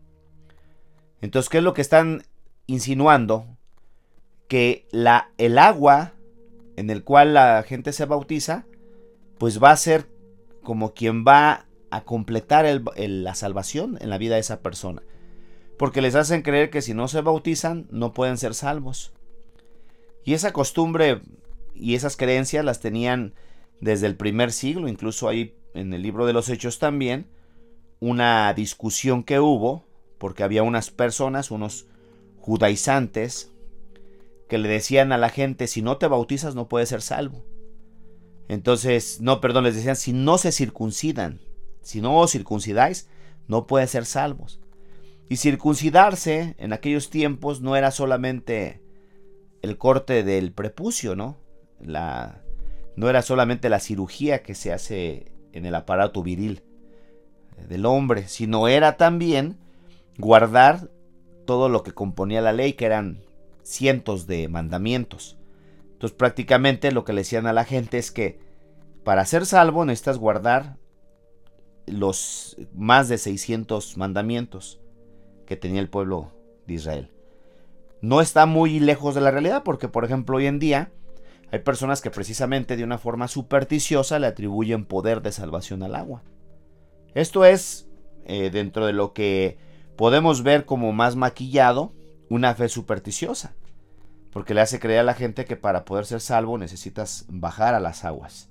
Entonces, 1.19 1.49
¿qué 1.49 1.57
es 1.57 1.63
lo 1.63 1.73
que 1.73 1.81
están 1.81 2.25
insinuando? 2.67 3.47
Que 4.47 4.87
la, 4.91 5.31
el 5.39 5.57
agua 5.57 6.13
en 6.75 6.91
el 6.91 7.03
cual 7.03 7.33
la 7.33 7.63
gente 7.63 7.91
se 7.91 8.05
bautiza 8.05 8.67
pues 9.39 9.63
va 9.63 9.71
a 9.71 9.77
ser 9.77 10.05
como 10.61 10.93
quien 10.93 11.25
va 11.25 11.65
a 11.89 12.01
completar 12.01 12.67
la 12.95 13.33
salvación 13.33 13.97
en 13.99 14.11
la 14.11 14.19
vida 14.19 14.35
de 14.35 14.41
esa 14.41 14.59
persona. 14.59 15.01
Porque 15.75 16.03
les 16.03 16.13
hacen 16.13 16.43
creer 16.43 16.69
que 16.69 16.83
si 16.83 16.93
no 16.93 17.07
se 17.07 17.21
bautizan 17.21 17.87
no 17.89 18.13
pueden 18.13 18.37
ser 18.37 18.53
salvos. 18.53 19.11
Y 20.23 20.33
esa 20.33 20.53
costumbre 20.53 21.21
y 21.73 21.95
esas 21.95 22.17
creencias 22.17 22.65
las 22.65 22.79
tenían 22.79 23.33
desde 23.79 24.07
el 24.07 24.15
primer 24.15 24.51
siglo, 24.51 24.87
incluso 24.87 25.27
ahí 25.27 25.55
en 25.73 25.93
el 25.93 26.01
libro 26.01 26.25
de 26.25 26.33
los 26.33 26.49
Hechos 26.49 26.79
también, 26.79 27.27
una 27.99 28.53
discusión 28.53 29.23
que 29.23 29.39
hubo, 29.39 29.85
porque 30.17 30.43
había 30.43 30.63
unas 30.63 30.91
personas, 30.91 31.51
unos 31.51 31.87
judaizantes, 32.39 33.51
que 34.47 34.57
le 34.57 34.67
decían 34.67 35.11
a 35.11 35.17
la 35.17 35.29
gente, 35.29 35.67
si 35.67 35.81
no 35.81 35.97
te 35.97 36.07
bautizas 36.07 36.55
no 36.55 36.67
puedes 36.67 36.89
ser 36.89 37.01
salvo. 37.01 37.45
Entonces, 38.47 39.21
no, 39.21 39.41
perdón, 39.41 39.63
les 39.63 39.75
decían, 39.75 39.95
si 39.95 40.11
no 40.11 40.37
se 40.37 40.51
circuncidan, 40.51 41.39
si 41.81 42.01
no 42.01 42.17
os 42.17 42.31
circuncidáis, 42.31 43.07
no 43.47 43.67
pueden 43.67 43.87
ser 43.87 44.05
salvos. 44.05 44.59
Y 45.29 45.37
circuncidarse 45.37 46.55
en 46.57 46.73
aquellos 46.73 47.11
tiempos 47.11 47.61
no 47.61 47.75
era 47.75 47.91
solamente 47.91 48.81
el 49.61 49.77
corte 49.77 50.23
del 50.23 50.51
prepucio, 50.51 51.15
¿no? 51.15 51.37
La, 51.79 52.41
no 52.95 53.09
era 53.09 53.21
solamente 53.21 53.69
la 53.69 53.79
cirugía 53.79 54.43
que 54.43 54.55
se 54.55 54.73
hace 54.73 55.31
en 55.53 55.65
el 55.65 55.75
aparato 55.75 56.23
viril 56.23 56.63
del 57.67 57.85
hombre, 57.85 58.27
sino 58.27 58.67
era 58.67 58.97
también 58.97 59.57
guardar 60.17 60.89
todo 61.45 61.69
lo 61.69 61.83
que 61.83 61.93
componía 61.93 62.41
la 62.41 62.53
ley, 62.53 62.73
que 62.73 62.85
eran 62.85 63.23
cientos 63.63 64.27
de 64.27 64.47
mandamientos. 64.47 65.37
Entonces 65.93 66.17
prácticamente 66.17 66.91
lo 66.91 67.03
que 67.03 67.13
le 67.13 67.21
decían 67.21 67.47
a 67.47 67.53
la 67.53 67.65
gente 67.65 67.97
es 67.97 68.11
que 68.11 68.39
para 69.03 69.25
ser 69.25 69.45
salvo 69.45 69.85
necesitas 69.85 70.17
guardar 70.17 70.77
los 71.85 72.57
más 72.73 73.09
de 73.09 73.17
600 73.17 73.97
mandamientos 73.97 74.79
que 75.45 75.55
tenía 75.55 75.81
el 75.81 75.89
pueblo 75.89 76.31
de 76.67 76.75
Israel. 76.75 77.11
No 78.01 78.21
está 78.21 78.45
muy 78.45 78.79
lejos 78.79 79.15
de 79.15 79.21
la 79.21 79.31
realidad 79.31 79.63
porque, 79.63 79.87
por 79.87 80.05
ejemplo, 80.05 80.37
hoy 80.37 80.47
en 80.47 80.59
día 80.59 80.91
hay 81.51 81.59
personas 81.59 82.01
que 82.01 82.11
precisamente 82.11 82.77
de 82.77 82.83
una 82.83 82.97
forma 82.97 83.27
supersticiosa 83.27 84.19
le 84.19 84.27
atribuyen 84.27 84.85
poder 84.85 85.21
de 85.21 85.31
salvación 85.31 85.83
al 85.83 85.95
agua. 85.95 86.23
Esto 87.13 87.43
es, 87.43 87.87
eh, 88.25 88.49
dentro 88.51 88.85
de 88.85 88.93
lo 88.93 89.13
que 89.13 89.57
podemos 89.97 90.43
ver 90.43 90.65
como 90.65 90.93
más 90.93 91.15
maquillado, 91.15 91.93
una 92.29 92.53
fe 92.53 92.69
supersticiosa 92.69 93.55
porque 94.31 94.53
le 94.53 94.61
hace 94.61 94.79
creer 94.79 94.99
a 94.99 95.03
la 95.03 95.13
gente 95.13 95.45
que 95.45 95.55
para 95.55 95.85
poder 95.85 96.05
ser 96.05 96.21
salvo 96.21 96.57
necesitas 96.57 97.25
bajar 97.29 97.73
a 97.73 97.79
las 97.79 98.05
aguas 98.05 98.49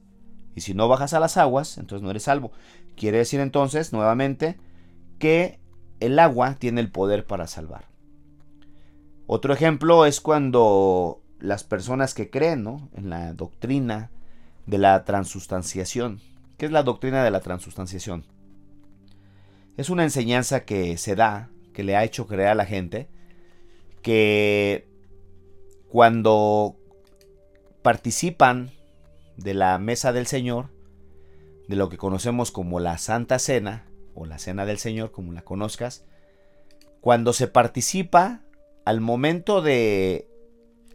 Y 0.54 0.62
si 0.62 0.74
no 0.74 0.88
bajas 0.88 1.14
a 1.14 1.20
las 1.20 1.36
aguas, 1.36 1.78
entonces 1.78 2.02
no 2.02 2.10
eres 2.10 2.24
salvo. 2.24 2.50
Quiere 2.96 3.18
decir 3.18 3.38
entonces, 3.40 3.92
nuevamente, 3.92 4.58
que 5.18 5.60
el 6.00 6.18
agua 6.18 6.56
tiene 6.56 6.80
el 6.80 6.90
poder 6.90 7.26
para 7.26 7.46
salvar. 7.46 7.87
Otro 9.30 9.52
ejemplo 9.52 10.06
es 10.06 10.22
cuando 10.22 11.20
las 11.38 11.62
personas 11.62 12.14
que 12.14 12.30
creen 12.30 12.88
en 12.96 13.10
la 13.10 13.34
doctrina 13.34 14.10
de 14.64 14.78
la 14.78 15.04
transustanciación. 15.04 16.22
¿Qué 16.56 16.64
es 16.64 16.72
la 16.72 16.82
doctrina 16.82 17.22
de 17.22 17.30
la 17.30 17.40
transustanciación? 17.40 18.24
Es 19.76 19.90
una 19.90 20.04
enseñanza 20.04 20.64
que 20.64 20.96
se 20.96 21.14
da, 21.14 21.50
que 21.74 21.84
le 21.84 21.94
ha 21.94 22.04
hecho 22.04 22.26
creer 22.26 22.48
a 22.48 22.54
la 22.54 22.64
gente, 22.64 23.10
que 24.00 24.88
cuando 25.90 26.76
participan 27.82 28.70
de 29.36 29.52
la 29.52 29.78
mesa 29.78 30.14
del 30.14 30.26
Señor, 30.26 30.70
de 31.68 31.76
lo 31.76 31.90
que 31.90 31.98
conocemos 31.98 32.50
como 32.50 32.80
la 32.80 32.96
Santa 32.96 33.38
Cena, 33.38 33.84
o 34.14 34.24
la 34.24 34.38
Cena 34.38 34.64
del 34.64 34.78
Señor, 34.78 35.10
como 35.10 35.32
la 35.32 35.42
conozcas, 35.42 36.06
cuando 37.02 37.34
se 37.34 37.46
participa 37.46 38.40
al 38.88 39.02
momento 39.02 39.60
de 39.60 40.30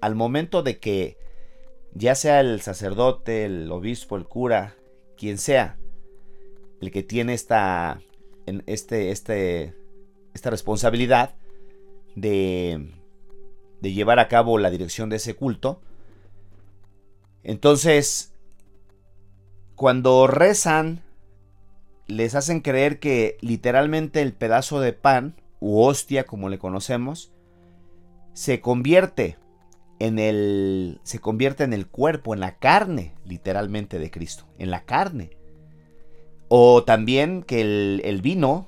al 0.02 0.16
momento 0.16 0.64
de 0.64 0.80
que 0.80 1.16
ya 1.94 2.16
sea 2.16 2.40
el 2.40 2.60
sacerdote, 2.60 3.46
el 3.46 3.72
obispo, 3.72 4.16
el 4.16 4.26
cura, 4.26 4.76
quien 5.16 5.38
sea, 5.38 5.78
el 6.82 6.90
que 6.90 7.04
tiene 7.04 7.36
esta 7.36 8.02
este 8.66 9.12
este 9.12 9.76
esta 10.34 10.50
responsabilidad 10.50 11.36
de 12.16 12.90
de 13.80 13.94
llevar 13.94 14.18
a 14.18 14.28
cabo 14.28 14.58
la 14.58 14.72
dirección 14.72 15.10
de 15.10 15.18
ese 15.18 15.36
culto, 15.36 15.80
entonces 17.44 18.34
cuando 19.76 20.26
rezan, 20.26 21.04
les 22.08 22.34
hacen 22.34 22.62
creer 22.62 23.00
que 23.00 23.38
literalmente 23.42 24.24
el 24.24 24.34
pedazo 24.34 24.80
de 24.80 24.94
pan, 24.94 25.36
u 25.60 25.80
hostia 25.80 26.24
como 26.24 26.50
le 26.50 26.58
conocemos, 26.58 27.30
se 28.34 28.62
convierte 28.62 29.38
en 30.00 30.20
el 30.20 31.00
se 31.04 31.20
convierte 31.20 31.64
en 31.64 31.74
el 31.74 31.88
cuerpo, 31.88 32.34
en 32.34 32.40
la 32.40 32.58
carne, 32.58 33.14
literalmente 33.26 34.00
de 34.00 34.12
Cristo, 34.12 34.46
en 34.58 34.72
la 34.72 34.84
carne. 34.84 35.32
O 36.50 36.84
también 36.84 37.42
que 37.44 37.62
el, 37.62 38.22
vino 38.22 38.68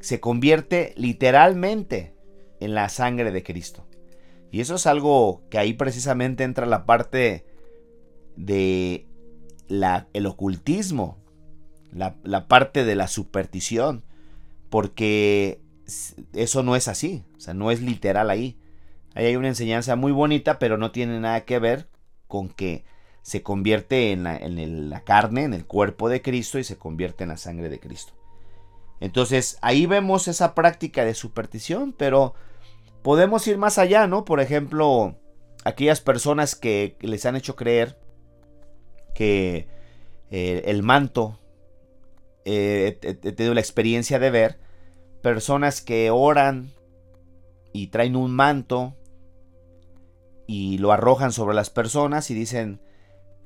se 0.00 0.20
convierte 0.20 0.92
literalmente 0.96 2.14
en 2.60 2.74
la 2.74 2.88
sangre 2.88 3.30
de 3.30 3.42
Cristo. 3.42 3.86
Y 4.50 4.60
eso 4.60 4.74
es 4.74 4.86
algo 4.86 5.42
que 5.50 5.58
ahí 5.58 5.74
precisamente 5.74 6.44
entra 6.44 6.66
la 6.66 6.84
parte 6.84 7.46
de 8.36 9.06
el 9.68 10.26
ocultismo, 10.26 11.18
la, 11.92 12.48
parte 12.48 12.84
de 12.84 12.96
la 12.96 13.06
superstición, 13.06 14.04
porque 14.70 15.60
eso 16.34 16.62
no 16.62 16.76
es 16.76 16.88
así, 16.88 17.24
o 17.36 17.40
sea, 17.40 17.54
no 17.54 17.70
es 17.70 17.80
literal 17.80 18.30
ahí. 18.30 18.58
Ahí 19.14 19.26
hay 19.26 19.36
una 19.36 19.48
enseñanza 19.48 19.96
muy 19.96 20.12
bonita, 20.12 20.58
pero 20.58 20.76
no 20.76 20.92
tiene 20.92 21.18
nada 21.18 21.44
que 21.44 21.58
ver 21.58 21.88
con 22.26 22.48
que 22.48 22.84
se 23.22 23.42
convierte 23.42 24.12
en 24.12 24.24
la, 24.24 24.36
en 24.36 24.90
la 24.90 25.02
carne, 25.02 25.44
en 25.44 25.54
el 25.54 25.66
cuerpo 25.66 26.08
de 26.08 26.22
Cristo 26.22 26.58
y 26.58 26.64
se 26.64 26.78
convierte 26.78 27.24
en 27.24 27.30
la 27.30 27.36
sangre 27.36 27.68
de 27.68 27.80
Cristo. 27.80 28.12
Entonces 29.00 29.58
ahí 29.60 29.86
vemos 29.86 30.28
esa 30.28 30.54
práctica 30.54 31.04
de 31.04 31.14
superstición, 31.14 31.92
pero 31.92 32.34
podemos 33.02 33.46
ir 33.46 33.58
más 33.58 33.78
allá, 33.78 34.06
¿no? 34.06 34.24
Por 34.24 34.40
ejemplo, 34.40 35.16
aquellas 35.64 36.00
personas 36.00 36.54
que 36.54 36.96
les 37.00 37.26
han 37.26 37.36
hecho 37.36 37.56
creer 37.56 37.98
que 39.14 39.68
eh, 40.30 40.62
el 40.66 40.82
manto, 40.82 41.38
eh, 42.44 42.98
he 43.02 43.14
tenido 43.14 43.54
la 43.54 43.60
experiencia 43.60 44.18
de 44.18 44.30
ver 44.30 44.67
personas 45.22 45.80
que 45.80 46.10
oran 46.10 46.72
y 47.72 47.88
traen 47.88 48.16
un 48.16 48.34
manto 48.34 48.96
y 50.46 50.78
lo 50.78 50.92
arrojan 50.92 51.32
sobre 51.32 51.54
las 51.54 51.70
personas 51.70 52.30
y 52.30 52.34
dicen 52.34 52.80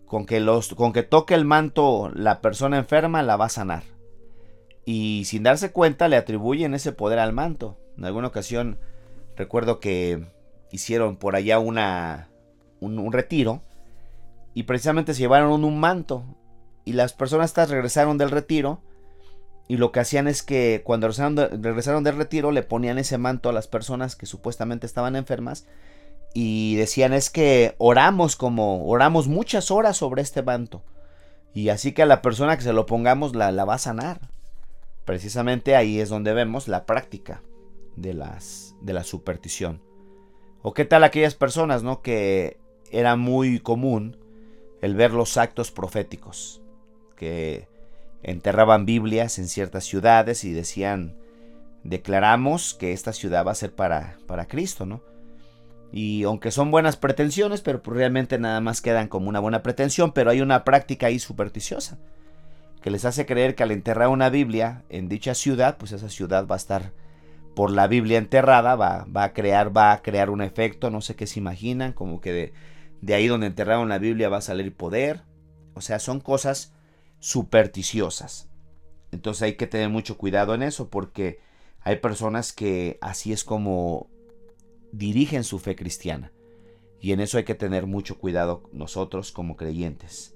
con 0.07 0.27
que, 0.27 0.41
los, 0.41 0.75
con 0.75 0.93
que 0.93 1.03
toque 1.03 1.35
el 1.35 1.45
manto 1.45 2.11
la 2.15 2.41
persona 2.41 2.79
enferma 2.79 3.23
la 3.23 3.37
va 3.37 3.47
a 3.47 3.51
sanar. 3.51 3.83
Y 4.85 5.25
sin 5.27 5.43
darse 5.43 5.73
cuenta 5.73 6.09
le 6.09 6.17
atribuyen 6.17 6.75
ese 6.75 6.93
poder 6.93 7.19
al 7.19 7.33
manto. 7.33 7.79
En 7.97 8.05
alguna 8.05 8.29
ocasión 8.29 8.79
recuerdo 9.37 9.81
que 9.81 10.27
hicieron 10.71 11.17
por 11.17 11.37
allá 11.37 11.59
una, 11.59 12.29
un 12.81 13.13
retiro 13.13 13.63
y 14.55 14.65
precisamente 14.65 15.15
se 15.15 15.21
llevaron 15.21 15.65
un 15.65 15.81
manto 15.81 16.25
y 16.85 16.93
las 16.93 17.13
personas 17.13 17.51
estas 17.51 17.71
regresaron 17.71 18.19
del 18.19 18.31
retiro 18.31 18.81
y 19.69 19.77
lo 19.77 19.93
que 19.93 20.01
hacían 20.01 20.29
es 20.29 20.43
que 20.43 20.83
cuando 20.85 21.09
regresaron, 21.09 22.05
del 22.05 22.17
retiro 22.17 22.51
le 22.51 22.63
ponían 22.63 22.99
ese 22.99 23.19
manto 23.19 23.49
a 23.49 23.53
las 23.53 23.69
personas 23.69 24.17
que 24.17 24.27
supuestamente 24.27 24.87
estaban 24.87 25.17
enfermas 25.17 25.67
y 26.35 26.77
decían 26.77 27.13
es 27.13 27.31
que 27.31 27.75
oramos 27.79 28.37
como 28.37 28.87
oramos 28.87 29.29
muchas 29.29 29.71
horas 29.71 29.97
sobre 29.97 30.23
este 30.23 30.43
manto 30.43 30.83
y 31.55 31.69
así 31.69 31.93
que 31.93 32.03
a 32.03 32.07
la 32.07 32.23
persona 32.23 32.57
que 32.57 32.63
se 32.63 32.73
lo 32.73 32.87
pongamos 32.87 33.37
la, 33.37 33.53
la 33.53 33.65
va 33.65 33.75
a 33.75 33.79
sanar. 33.79 34.21
Precisamente 35.05 35.77
ahí 35.77 36.01
es 36.01 36.09
donde 36.09 36.33
vemos 36.33 36.69
la 36.69 36.87
práctica 36.87 37.43
de 37.97 38.15
las 38.15 38.75
de 38.81 38.93
la 38.93 39.05
superstición. 39.05 39.83
O 40.63 40.73
qué 40.73 40.85
tal 40.85 41.05
aquellas 41.05 41.35
personas 41.35 41.83
no 41.83 42.03
que 42.03 42.59
era 42.91 43.17
muy 43.17 43.61
común 43.61 44.17
el 44.81 44.95
ver 44.95 45.13
los 45.13 45.37
actos 45.37 45.71
proféticos, 45.71 46.63
que 47.17 47.69
enterraban 48.23 48.87
Biblias 48.87 49.39
en 49.39 49.49
ciertas 49.49 49.85
ciudades 49.85 50.45
y 50.45 50.53
decían, 50.53 51.17
declaramos 51.85 52.75
que 52.75 52.93
esta 52.93 53.13
ciudad 53.13 53.47
va 53.47 53.53
a 53.53 53.57
ser 53.57 53.75
para, 53.75 54.17
para 54.27 54.47
Cristo, 54.47 54.87
¿no? 54.87 55.03
Y 55.93 56.23
aunque 56.25 56.51
son 56.51 56.71
buenas 56.71 56.97
pretensiones, 56.97 57.61
pero 57.61 57.83
pues 57.83 57.97
realmente 57.97 58.39
nada 58.39 58.61
más 58.61 58.81
quedan 58.81 59.09
como 59.09 59.29
una 59.29 59.41
buena 59.41 59.63
pretensión, 59.63 60.13
pero 60.13 60.31
hay 60.31 60.41
una 60.41 60.65
práctica 60.65 61.09
ahí 61.09 61.19
supersticiosa 61.19 61.99
que 62.83 62.91
les 62.91 63.05
hace 63.05 63.25
creer 63.25 63.55
que 63.55 63.63
al 63.63 63.71
enterrar 63.71 64.09
una 64.09 64.29
Biblia 64.29 64.83
en 64.91 65.09
dicha 65.09 65.35
ciudad, 65.35 65.77
pues 65.79 65.93
esa 65.93 66.09
ciudad 66.09 66.47
va 66.47 66.57
a 66.57 66.59
estar 66.59 66.93
por 67.55 67.71
la 67.71 67.87
Biblia 67.87 68.19
enterrada, 68.19 68.75
va, 68.75 69.07
va 69.15 69.25
a 69.25 69.33
crear, 69.33 69.75
va 69.75 69.93
a 69.93 70.03
crear 70.03 70.31
un 70.31 70.43
efecto, 70.43 70.91
no 70.91 71.01
sé 71.01 71.15
qué 71.15 71.27
se 71.27 71.39
imaginan, 71.39 71.93
como 71.93 72.21
que 72.21 72.33
de, 72.33 72.53
de 73.01 73.15
ahí 73.15 73.29
donde 73.29 73.47
enterraron 73.47 73.89
la 73.89 73.99
Biblia 73.99 74.29
va 74.29 74.39
a 74.39 74.43
salir 74.43 74.75
poder. 74.75 75.23
O 75.75 75.81
sea, 75.81 75.99
son 75.99 76.21
cosas 76.21 76.75
supersticiosas. 77.23 78.51
Entonces 79.13 79.43
hay 79.43 79.55
que 79.55 79.69
tener 79.69 79.89
mucho 79.89 80.19
cuidado 80.19 80.55
en 80.55 80.63
eso 80.63 80.91
porque 80.91 81.39
hay 81.81 81.97
personas 81.97 82.53
que 82.53 82.99
así 83.01 83.33
es 83.33 83.45
como 83.45 84.11
dirigen 84.91 85.45
su 85.45 85.61
fe 85.61 85.77
cristiana. 85.77 86.33
Y 87.01 87.13
en 87.13 87.21
eso 87.21 87.39
hay 87.39 87.45
que 87.45 87.55
tener 87.55 87.87
mucho 87.87 88.19
cuidado 88.19 88.65
nosotros 88.73 89.31
como 89.31 89.57
creyentes. 89.57 90.35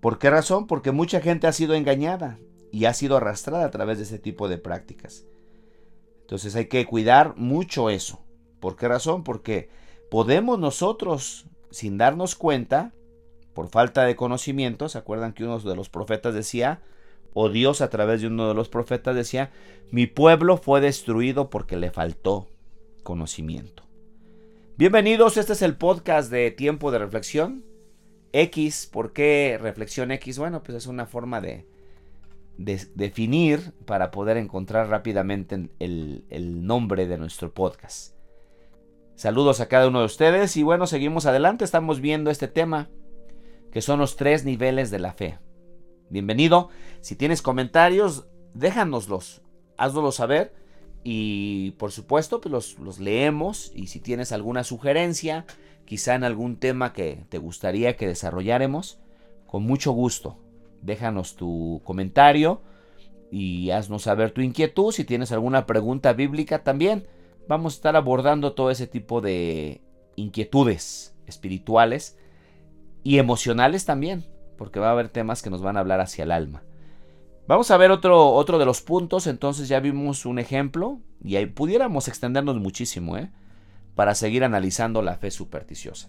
¿Por 0.00 0.18
qué 0.18 0.30
razón? 0.30 0.66
Porque 0.66 0.92
mucha 0.92 1.20
gente 1.20 1.46
ha 1.46 1.52
sido 1.52 1.74
engañada 1.74 2.38
y 2.72 2.86
ha 2.86 2.94
sido 2.94 3.18
arrastrada 3.18 3.66
a 3.66 3.70
través 3.70 3.98
de 3.98 4.04
ese 4.04 4.18
tipo 4.18 4.48
de 4.48 4.56
prácticas. 4.56 5.26
Entonces 6.22 6.56
hay 6.56 6.66
que 6.66 6.86
cuidar 6.86 7.36
mucho 7.36 7.90
eso. 7.90 8.24
¿Por 8.60 8.76
qué 8.76 8.88
razón? 8.88 9.24
Porque 9.24 9.68
podemos 10.10 10.58
nosotros, 10.58 11.46
sin 11.70 11.98
darnos 11.98 12.34
cuenta, 12.34 12.94
por 13.56 13.70
falta 13.70 14.04
de 14.04 14.16
conocimiento, 14.16 14.90
¿se 14.90 14.98
acuerdan 14.98 15.32
que 15.32 15.42
uno 15.42 15.58
de 15.58 15.74
los 15.74 15.88
profetas 15.88 16.34
decía, 16.34 16.82
o 17.32 17.48
Dios 17.48 17.80
a 17.80 17.88
través 17.88 18.20
de 18.20 18.26
uno 18.26 18.48
de 18.48 18.52
los 18.54 18.68
profetas 18.68 19.16
decía, 19.16 19.50
mi 19.90 20.06
pueblo 20.06 20.58
fue 20.58 20.82
destruido 20.82 21.48
porque 21.48 21.78
le 21.78 21.90
faltó 21.90 22.50
conocimiento? 23.02 23.84
Bienvenidos, 24.76 25.38
este 25.38 25.54
es 25.54 25.62
el 25.62 25.74
podcast 25.74 26.30
de 26.30 26.50
tiempo 26.50 26.90
de 26.90 26.98
reflexión. 26.98 27.64
X, 28.34 28.90
¿por 28.92 29.14
qué 29.14 29.58
reflexión 29.58 30.10
X? 30.10 30.38
Bueno, 30.38 30.62
pues 30.62 30.76
es 30.76 30.86
una 30.86 31.06
forma 31.06 31.40
de, 31.40 31.64
definir 32.58 33.72
para 33.86 34.10
poder 34.10 34.36
encontrar 34.36 34.90
rápidamente 34.90 35.70
el 35.78 36.66
nombre 36.66 37.06
de 37.06 37.16
nuestro 37.16 37.54
podcast. 37.54 38.14
Saludos 39.14 39.60
a 39.60 39.68
cada 39.68 39.88
uno 39.88 40.00
de 40.00 40.04
ustedes 40.04 40.58
y 40.58 40.62
bueno, 40.62 40.86
seguimos 40.86 41.24
adelante, 41.24 41.64
estamos 41.64 42.02
viendo 42.02 42.30
este 42.30 42.48
tema 42.48 42.90
que 43.76 43.82
son 43.82 43.98
los 43.98 44.16
tres 44.16 44.46
niveles 44.46 44.90
de 44.90 44.98
la 44.98 45.12
fe. 45.12 45.38
Bienvenido, 46.08 46.70
si 47.02 47.14
tienes 47.14 47.42
comentarios, 47.42 48.26
déjanoslos, 48.54 49.42
hazlos 49.76 50.14
saber. 50.14 50.54
Y 51.04 51.72
por 51.72 51.92
supuesto 51.92 52.40
pues 52.40 52.50
los, 52.50 52.78
los 52.78 53.00
leemos. 53.00 53.72
Y 53.74 53.88
si 53.88 54.00
tienes 54.00 54.32
alguna 54.32 54.64
sugerencia, 54.64 55.44
quizá 55.84 56.14
en 56.14 56.24
algún 56.24 56.56
tema 56.56 56.94
que 56.94 57.26
te 57.28 57.36
gustaría 57.36 57.98
que 57.98 58.06
desarrolláramos, 58.06 58.98
con 59.46 59.64
mucho 59.64 59.92
gusto, 59.92 60.38
déjanos 60.80 61.36
tu 61.36 61.82
comentario 61.84 62.62
y 63.30 63.72
haznos 63.72 64.04
saber 64.04 64.30
tu 64.30 64.40
inquietud, 64.40 64.90
si 64.90 65.04
tienes 65.04 65.32
alguna 65.32 65.66
pregunta 65.66 66.14
bíblica 66.14 66.64
también 66.64 67.08
vamos 67.46 67.74
a 67.74 67.76
estar 67.76 67.96
abordando 67.96 68.54
todo 68.54 68.70
ese 68.70 68.86
tipo 68.86 69.20
de 69.20 69.82
inquietudes 70.16 71.14
espirituales 71.26 72.16
y 73.06 73.20
emocionales 73.20 73.84
también, 73.84 74.24
porque 74.58 74.80
va 74.80 74.88
a 74.88 74.90
haber 74.90 75.08
temas 75.08 75.40
que 75.40 75.48
nos 75.48 75.62
van 75.62 75.76
a 75.76 75.80
hablar 75.80 76.00
hacia 76.00 76.24
el 76.24 76.32
alma. 76.32 76.64
Vamos 77.46 77.70
a 77.70 77.76
ver 77.76 77.92
otro, 77.92 78.30
otro 78.30 78.58
de 78.58 78.64
los 78.64 78.82
puntos, 78.82 79.28
entonces 79.28 79.68
ya 79.68 79.78
vimos 79.78 80.26
un 80.26 80.40
ejemplo 80.40 80.98
y 81.22 81.36
ahí 81.36 81.46
pudiéramos 81.46 82.08
extendernos 82.08 82.56
muchísimo, 82.56 83.16
¿eh? 83.16 83.30
Para 83.94 84.16
seguir 84.16 84.42
analizando 84.42 85.02
la 85.02 85.18
fe 85.18 85.30
supersticiosa. 85.30 86.08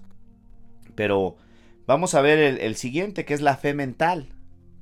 Pero 0.95 1.35
vamos 1.85 2.15
a 2.15 2.21
ver 2.21 2.39
el, 2.39 2.57
el 2.57 2.75
siguiente, 2.75 3.25
que 3.25 3.35
es 3.35 3.41
la 3.41 3.57
fe 3.57 3.75
mental. 3.75 4.33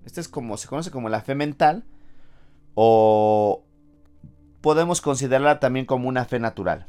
Este 0.06 0.22
es 0.22 0.30
como, 0.30 0.56
se 0.56 0.70
conoce 0.70 0.92
como 0.92 1.10
la 1.10 1.20
fe 1.20 1.36
mental 1.36 1.84
o 2.76 3.66
podemos 4.62 5.02
considerarla 5.02 5.60
también 5.60 5.86
como 5.86 6.08
una 6.08 6.24
fe 6.24 6.40
natural. 6.40 6.88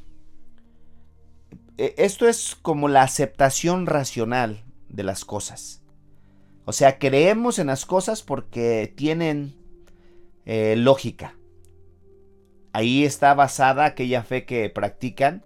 E, 1.79 1.97
esto 1.99 2.29
es 2.29 2.57
como 2.63 2.87
la 2.87 3.03
aceptación 3.03 3.87
racional 3.87 4.66
de 4.97 5.05
las 5.05 5.25
cosas. 5.25 5.83
O 6.65 6.73
sea, 6.73 6.99
creemos 6.99 7.61
en 7.61 7.69
las 7.69 7.87
cosas 7.87 8.23
porque 8.23 8.93
tienen 8.97 9.55
eh, 10.47 10.75
lógica. 10.77 11.37
Ahí 12.73 13.05
está 13.05 13.35
basada 13.35 13.85
aquella 13.85 14.25
fe 14.25 14.45
que 14.45 14.69
practican 14.69 15.45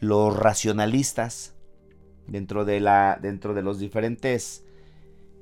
los 0.00 0.36
racionalistas 0.36 1.54
dentro 2.26 2.64
de, 2.64 2.80
la, 2.80 3.18
dentro 3.20 3.54
de 3.54 3.62
los 3.62 3.78
diferentes 3.78 4.64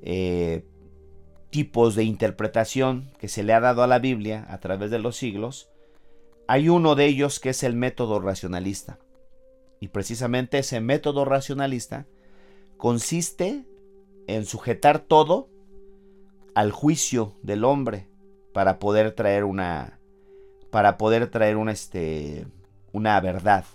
eh, 0.01 0.65
tipos 1.49 1.95
de 1.95 2.03
interpretación 2.03 3.11
que 3.19 3.27
se 3.27 3.43
le 3.43 3.53
ha 3.53 3.59
dado 3.59 3.83
a 3.83 3.87
la 3.87 3.99
Biblia 3.99 4.45
a 4.49 4.59
través 4.59 4.91
de 4.91 4.99
los 4.99 5.15
siglos. 5.15 5.69
Hay 6.47 6.69
uno 6.69 6.95
de 6.95 7.05
ellos 7.05 7.39
que 7.39 7.49
es 7.49 7.63
el 7.63 7.75
método 7.75 8.19
racionalista. 8.19 8.99
Y 9.79 9.87
precisamente 9.87 10.59
ese 10.59 10.81
método 10.81 11.25
racionalista 11.25 12.05
consiste 12.79 13.65
en 14.27 14.45
sujetar 14.45 14.99
todo 14.99 15.49
al 16.55 16.71
juicio 16.71 17.35
del 17.43 17.65
hombre 17.65 18.07
para 18.53 18.79
poder 18.79 19.11
traer 19.11 19.43
una 19.43 19.99
para 20.71 20.97
poder 20.97 21.29
traer 21.29 21.57
una 21.57 21.73
este 21.73 22.47
una 22.93 23.19
verdad 23.19 23.65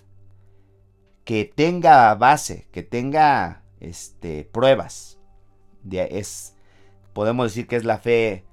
que 1.23 1.45
tenga 1.45 2.13
base, 2.15 2.67
que 2.71 2.81
tenga 2.81 3.63
este 3.79 4.43
pruebas. 4.51 5.19
es 5.91 6.55
podemos 7.13 7.51
decir 7.51 7.67
que 7.67 7.75
es 7.75 7.85
la 7.85 7.99
fe 7.99 8.43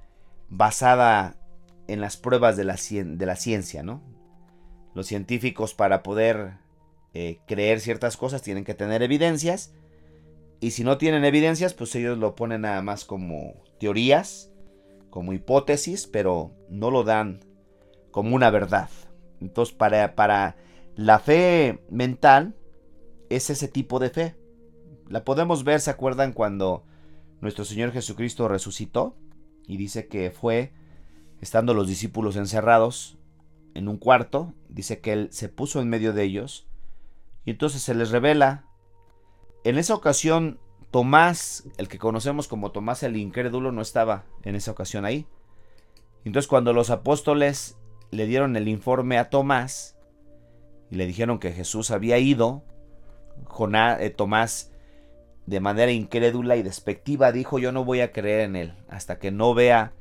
basada 0.50 1.36
en 1.88 2.02
las 2.02 2.18
pruebas 2.18 2.58
de 2.58 2.64
la, 2.64 2.76
de 2.76 3.26
la 3.26 3.36
ciencia, 3.36 3.82
¿no? 3.82 4.02
Los 4.94 5.06
científicos 5.06 5.72
para 5.72 6.02
poder 6.02 6.58
eh, 7.14 7.40
creer 7.46 7.80
ciertas 7.80 8.18
cosas 8.18 8.42
tienen 8.42 8.64
que 8.64 8.74
tener 8.74 9.02
evidencias 9.02 9.72
y 10.62 10.70
si 10.70 10.84
no 10.84 10.96
tienen 10.96 11.24
evidencias, 11.24 11.74
pues 11.74 11.92
ellos 11.96 12.18
lo 12.18 12.36
ponen 12.36 12.60
nada 12.60 12.82
más 12.82 13.04
como 13.04 13.64
teorías, 13.80 14.48
como 15.10 15.32
hipótesis, 15.32 16.06
pero 16.06 16.52
no 16.68 16.92
lo 16.92 17.02
dan 17.02 17.40
como 18.12 18.36
una 18.36 18.48
verdad. 18.48 18.88
Entonces, 19.40 19.74
para, 19.74 20.14
para 20.14 20.54
la 20.94 21.18
fe 21.18 21.82
mental, 21.90 22.54
es 23.28 23.50
ese 23.50 23.66
tipo 23.66 23.98
de 23.98 24.10
fe. 24.10 24.36
La 25.08 25.24
podemos 25.24 25.64
ver, 25.64 25.80
¿se 25.80 25.90
acuerdan 25.90 26.32
cuando 26.32 26.84
nuestro 27.40 27.64
Señor 27.64 27.90
Jesucristo 27.90 28.46
resucitó? 28.46 29.16
Y 29.66 29.78
dice 29.78 30.06
que 30.06 30.30
fue, 30.30 30.72
estando 31.40 31.74
los 31.74 31.88
discípulos 31.88 32.36
encerrados 32.36 33.18
en 33.74 33.88
un 33.88 33.96
cuarto, 33.96 34.54
dice 34.68 35.00
que 35.00 35.12
Él 35.12 35.28
se 35.32 35.48
puso 35.48 35.80
en 35.80 35.88
medio 35.88 36.12
de 36.12 36.22
ellos, 36.22 36.68
y 37.44 37.50
entonces 37.50 37.82
se 37.82 37.96
les 37.96 38.12
revela 38.12 38.68
en 39.64 39.78
esa 39.78 39.94
ocasión, 39.94 40.58
Tomás, 40.90 41.64
el 41.78 41.88
que 41.88 41.98
conocemos 41.98 42.48
como 42.48 42.72
Tomás 42.72 43.02
el 43.02 43.16
incrédulo, 43.16 43.72
no 43.72 43.80
estaba 43.80 44.24
en 44.42 44.56
esa 44.56 44.72
ocasión 44.72 45.04
ahí. 45.04 45.26
Entonces 46.24 46.48
cuando 46.48 46.72
los 46.72 46.90
apóstoles 46.90 47.78
le 48.10 48.26
dieron 48.26 48.56
el 48.56 48.68
informe 48.68 49.18
a 49.18 49.30
Tomás 49.30 49.96
y 50.90 50.96
le 50.96 51.06
dijeron 51.06 51.38
que 51.38 51.52
Jesús 51.52 51.90
había 51.90 52.18
ido, 52.18 52.62
eh, 53.98 54.10
Tomás 54.10 54.70
de 55.46 55.60
manera 55.60 55.90
incrédula 55.90 56.56
y 56.56 56.62
despectiva 56.62 57.32
dijo 57.32 57.58
yo 57.58 57.72
no 57.72 57.84
voy 57.84 58.00
a 58.00 58.12
creer 58.12 58.42
en 58.42 58.56
él 58.56 58.74
hasta 58.88 59.18
que 59.18 59.32
no 59.32 59.54
vea 59.54 59.92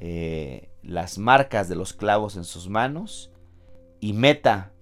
eh, 0.00 0.68
las 0.82 1.16
marcas 1.16 1.68
de 1.68 1.76
los 1.76 1.94
clavos 1.94 2.36
en 2.36 2.44
sus 2.44 2.68
manos 2.68 3.32
y 4.00 4.12
meta 4.12 4.72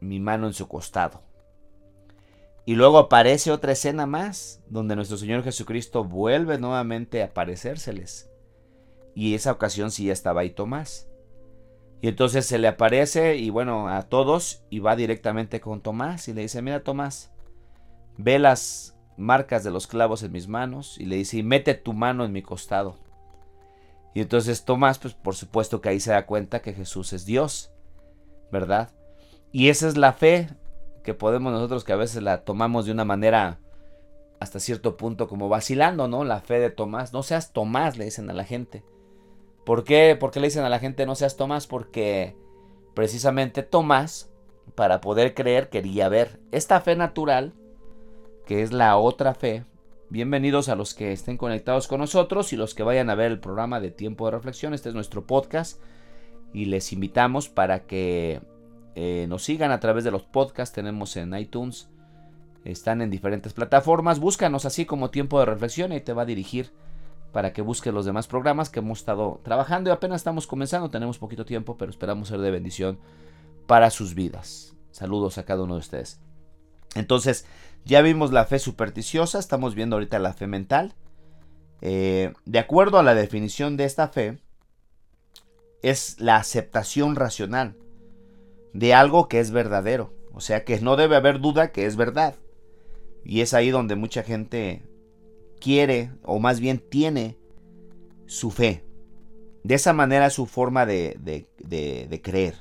mi 0.00 0.20
mano 0.20 0.46
en 0.46 0.52
su 0.52 0.68
costado. 0.68 1.23
Y 2.66 2.74
luego 2.76 2.98
aparece 2.98 3.50
otra 3.50 3.72
escena 3.72 4.06
más, 4.06 4.62
donde 4.68 4.96
nuestro 4.96 5.18
Señor 5.18 5.42
Jesucristo 5.42 6.04
vuelve 6.04 6.58
nuevamente 6.58 7.22
a 7.22 7.26
aparecérseles. 7.26 8.30
Y 9.14 9.34
esa 9.34 9.52
ocasión 9.52 9.90
sí 9.90 10.10
estaba 10.10 10.40
ahí 10.40 10.50
Tomás. 10.50 11.08
Y 12.00 12.08
entonces 12.08 12.46
se 12.46 12.58
le 12.58 12.68
aparece 12.68 13.36
y 13.36 13.50
bueno, 13.50 13.88
a 13.88 14.02
todos 14.02 14.62
y 14.70 14.78
va 14.78 14.96
directamente 14.96 15.60
con 15.60 15.80
Tomás 15.80 16.28
y 16.28 16.34
le 16.34 16.42
dice, 16.42 16.60
mira 16.60 16.82
Tomás, 16.82 17.32
ve 18.16 18.38
las 18.38 18.96
marcas 19.16 19.64
de 19.64 19.70
los 19.70 19.86
clavos 19.86 20.22
en 20.22 20.32
mis 20.32 20.48
manos 20.48 20.98
y 20.98 21.06
le 21.06 21.16
dice, 21.16 21.42
mete 21.42 21.74
tu 21.74 21.92
mano 21.92 22.24
en 22.24 22.32
mi 22.32 22.42
costado. 22.42 22.98
Y 24.14 24.20
entonces 24.20 24.64
Tomás, 24.64 24.98
pues 24.98 25.14
por 25.14 25.34
supuesto 25.34 25.80
que 25.80 25.88
ahí 25.90 26.00
se 26.00 26.12
da 26.12 26.26
cuenta 26.26 26.60
que 26.60 26.72
Jesús 26.72 27.12
es 27.12 27.24
Dios, 27.24 27.70
¿verdad? 28.52 28.90
Y 29.50 29.68
esa 29.68 29.88
es 29.88 29.96
la 29.96 30.12
fe 30.12 30.48
que 31.04 31.14
podemos 31.14 31.52
nosotros 31.52 31.84
que 31.84 31.92
a 31.92 31.96
veces 31.96 32.22
la 32.22 32.44
tomamos 32.44 32.86
de 32.86 32.92
una 32.92 33.04
manera 33.04 33.60
hasta 34.40 34.58
cierto 34.58 34.96
punto 34.96 35.28
como 35.28 35.48
vacilando, 35.48 36.08
¿no? 36.08 36.24
La 36.24 36.40
fe 36.40 36.58
de 36.58 36.70
Tomás. 36.70 37.12
No 37.12 37.22
seas 37.22 37.52
Tomás, 37.52 37.96
le 37.96 38.06
dicen 38.06 38.28
a 38.30 38.32
la 38.32 38.44
gente. 38.44 38.82
¿Por 39.64 39.84
qué? 39.84 40.16
¿Por 40.18 40.30
qué 40.30 40.40
le 40.40 40.48
dicen 40.48 40.64
a 40.64 40.68
la 40.68 40.78
gente 40.78 41.06
no 41.06 41.14
seas 41.14 41.36
Tomás? 41.36 41.66
Porque 41.66 42.36
precisamente 42.94 43.62
Tomás, 43.62 44.30
para 44.74 45.00
poder 45.00 45.34
creer, 45.34 45.68
quería 45.68 46.08
ver. 46.08 46.40
Esta 46.52 46.80
fe 46.80 46.96
natural, 46.96 47.52
que 48.46 48.62
es 48.62 48.72
la 48.72 48.96
otra 48.96 49.34
fe, 49.34 49.64
bienvenidos 50.08 50.70
a 50.70 50.74
los 50.74 50.94
que 50.94 51.12
estén 51.12 51.36
conectados 51.36 51.86
con 51.86 52.00
nosotros 52.00 52.52
y 52.52 52.56
los 52.56 52.74
que 52.74 52.82
vayan 52.82 53.10
a 53.10 53.14
ver 53.14 53.30
el 53.30 53.40
programa 53.40 53.78
de 53.78 53.90
tiempo 53.90 54.24
de 54.24 54.32
reflexión. 54.32 54.72
Este 54.72 54.88
es 54.88 54.94
nuestro 54.94 55.26
podcast 55.26 55.80
y 56.54 56.64
les 56.64 56.92
invitamos 56.92 57.48
para 57.50 57.86
que 57.86 58.40
eh, 58.94 59.26
nos 59.28 59.42
sigan 59.42 59.72
a 59.72 59.80
través 59.80 60.04
de 60.04 60.10
los 60.10 60.22
podcasts, 60.22 60.74
tenemos 60.74 61.16
en 61.16 61.34
iTunes, 61.36 61.88
están 62.64 63.02
en 63.02 63.10
diferentes 63.10 63.52
plataformas, 63.52 64.20
búscanos 64.20 64.64
así 64.64 64.86
como 64.86 65.10
tiempo 65.10 65.38
de 65.38 65.46
reflexión 65.46 65.92
y 65.92 66.00
te 66.00 66.12
va 66.12 66.22
a 66.22 66.26
dirigir 66.26 66.72
para 67.32 67.52
que 67.52 67.62
busques 67.62 67.92
los 67.92 68.06
demás 68.06 68.28
programas 68.28 68.70
que 68.70 68.78
hemos 68.78 69.00
estado 69.00 69.40
trabajando 69.42 69.90
y 69.90 69.92
apenas 69.92 70.20
estamos 70.20 70.46
comenzando, 70.46 70.90
tenemos 70.90 71.18
poquito 71.18 71.44
tiempo, 71.44 71.76
pero 71.76 71.90
esperamos 71.90 72.28
ser 72.28 72.38
de 72.38 72.50
bendición 72.52 72.98
para 73.66 73.90
sus 73.90 74.14
vidas. 74.14 74.76
Saludos 74.92 75.38
a 75.38 75.44
cada 75.44 75.64
uno 75.64 75.74
de 75.74 75.80
ustedes. 75.80 76.20
Entonces, 76.94 77.44
ya 77.84 78.00
vimos 78.02 78.32
la 78.32 78.44
fe 78.44 78.60
supersticiosa, 78.60 79.40
estamos 79.40 79.74
viendo 79.74 79.96
ahorita 79.96 80.20
la 80.20 80.32
fe 80.32 80.46
mental. 80.46 80.94
Eh, 81.80 82.32
de 82.44 82.58
acuerdo 82.60 83.00
a 83.00 83.02
la 83.02 83.16
definición 83.16 83.76
de 83.76 83.84
esta 83.84 84.06
fe, 84.08 84.38
es 85.82 86.20
la 86.20 86.36
aceptación 86.36 87.16
racional 87.16 87.76
de 88.74 88.92
algo 88.92 89.28
que 89.28 89.40
es 89.40 89.50
verdadero. 89.50 90.12
O 90.34 90.40
sea 90.40 90.64
que 90.64 90.78
no 90.80 90.96
debe 90.96 91.16
haber 91.16 91.40
duda 91.40 91.72
que 91.72 91.86
es 91.86 91.96
verdad. 91.96 92.34
Y 93.24 93.40
es 93.40 93.54
ahí 93.54 93.70
donde 93.70 93.94
mucha 93.94 94.22
gente 94.22 94.82
quiere, 95.58 96.10
o 96.22 96.40
más 96.40 96.60
bien 96.60 96.78
tiene, 96.78 97.38
su 98.26 98.50
fe. 98.50 98.84
De 99.62 99.76
esa 99.76 99.94
manera 99.94 100.28
su 100.28 100.44
forma 100.44 100.84
de, 100.84 101.16
de, 101.18 102.20
creer. 102.22 102.56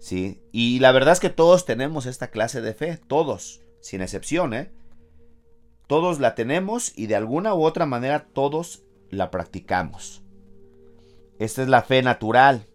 ¿Sí? 0.00 0.42
Y 0.52 0.80
la 0.80 0.92
verdad 0.92 1.14
es 1.14 1.20
que 1.20 1.30
todos 1.30 1.64
tenemos 1.64 2.04
esta 2.04 2.28
clase 2.28 2.60
de 2.60 2.74
fe, 2.74 2.98
todos, 2.98 3.62
sin 3.80 4.02
excepción, 4.02 4.52
¿eh? 4.52 4.70
Todos 5.86 6.20
la 6.20 6.34
tenemos 6.34 6.92
y 6.94 7.06
de 7.06 7.16
alguna 7.16 7.54
u 7.54 7.62
otra 7.62 7.86
manera 7.86 8.26
todos 8.26 8.82
la 9.08 9.30
practicamos. 9.30 10.22
Esta 11.38 11.62
es 11.62 11.68
la 11.68 11.82
fe 11.82 12.02
natural, 12.02 12.66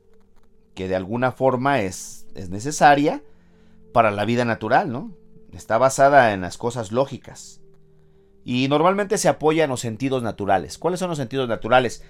que 0.74 0.88
de 0.88 0.96
alguna 0.96 1.32
forma 1.32 1.82
es 1.82 2.19
es 2.40 2.50
necesaria 2.50 3.22
para 3.94 4.12
la 4.12 4.26
vida 4.26 4.46
natural, 4.46 4.92
¿no? 4.92 5.12
Está 5.54 5.78
basada 5.78 6.34
en 6.34 6.42
las 6.42 6.58
cosas 6.58 6.92
lógicas. 6.92 7.62
Y 8.46 8.68
normalmente 8.68 9.18
se 9.18 9.30
apoya 9.30 9.64
en 9.64 9.70
los 9.70 9.82
sentidos 9.82 10.24
naturales. 10.24 10.78
¿Cuáles 10.78 11.00
son 11.00 11.10
los 11.10 11.18
sentidos 11.18 11.50
naturales? 11.50 12.04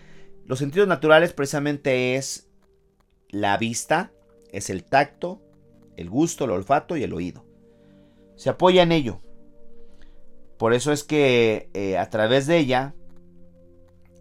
Los 0.46 0.60
sentidos 0.60 0.88
naturales 0.88 1.34
precisamente 1.34 2.16
es 2.16 2.50
la 3.30 3.58
vista, 3.58 4.12
es 4.52 4.70
el 4.70 4.84
tacto, 4.84 5.42
el 5.98 6.10
gusto, 6.10 6.46
el 6.46 6.52
olfato 6.52 6.96
y 6.98 7.04
el 7.04 7.14
oído. 7.14 7.46
Se 8.36 8.50
apoya 8.50 8.84
en 8.84 8.92
ello. 8.92 9.20
Por 10.58 10.74
eso 10.74 10.92
es 10.92 11.04
que 11.04 11.70
eh, 11.74 11.98
a 11.98 12.10
través 12.10 12.48
de 12.48 12.58
ella 12.58 12.94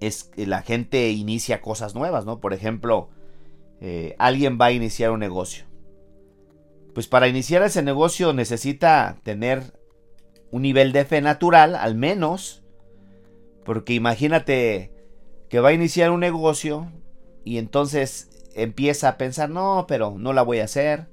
es 0.01 0.31
la 0.37 0.63
gente 0.63 1.11
inicia 1.11 1.61
cosas 1.61 1.95
nuevas, 1.95 2.25
¿no? 2.25 2.41
Por 2.41 2.53
ejemplo, 2.53 3.11
eh, 3.81 4.15
alguien 4.19 4.59
va 4.61 4.67
a 4.67 4.73
iniciar 4.73 5.11
un 5.11 5.21
negocio 5.21 5.68
pues 6.99 7.07
para 7.07 7.29
iniciar 7.29 7.63
ese 7.63 7.81
negocio 7.81 8.33
necesita 8.33 9.19
tener 9.23 9.63
un 10.51 10.63
nivel 10.63 10.91
de 10.91 11.05
fe 11.05 11.21
natural, 11.21 11.77
al 11.77 11.95
menos, 11.95 12.65
porque 13.65 13.95
imagínate 13.95 14.93
que 15.49 15.61
va 15.61 15.69
a 15.69 15.75
iniciar 15.75 16.11
un 16.11 16.19
negocio 16.19 16.91
y 17.45 17.59
entonces 17.59 18.51
empieza 18.57 19.11
a 19.11 19.17
pensar, 19.17 19.49
no, 19.49 19.85
pero 19.87 20.17
no 20.19 20.33
la 20.33 20.43
voy 20.43 20.59
a 20.59 20.65
hacer, 20.65 21.07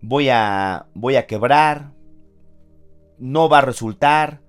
voy 0.00 0.30
a, 0.30 0.86
voy 0.94 1.14
a 1.14 1.28
quebrar, 1.28 1.92
no 3.18 3.48
va 3.48 3.58
a 3.58 3.60
resultar, 3.60 4.40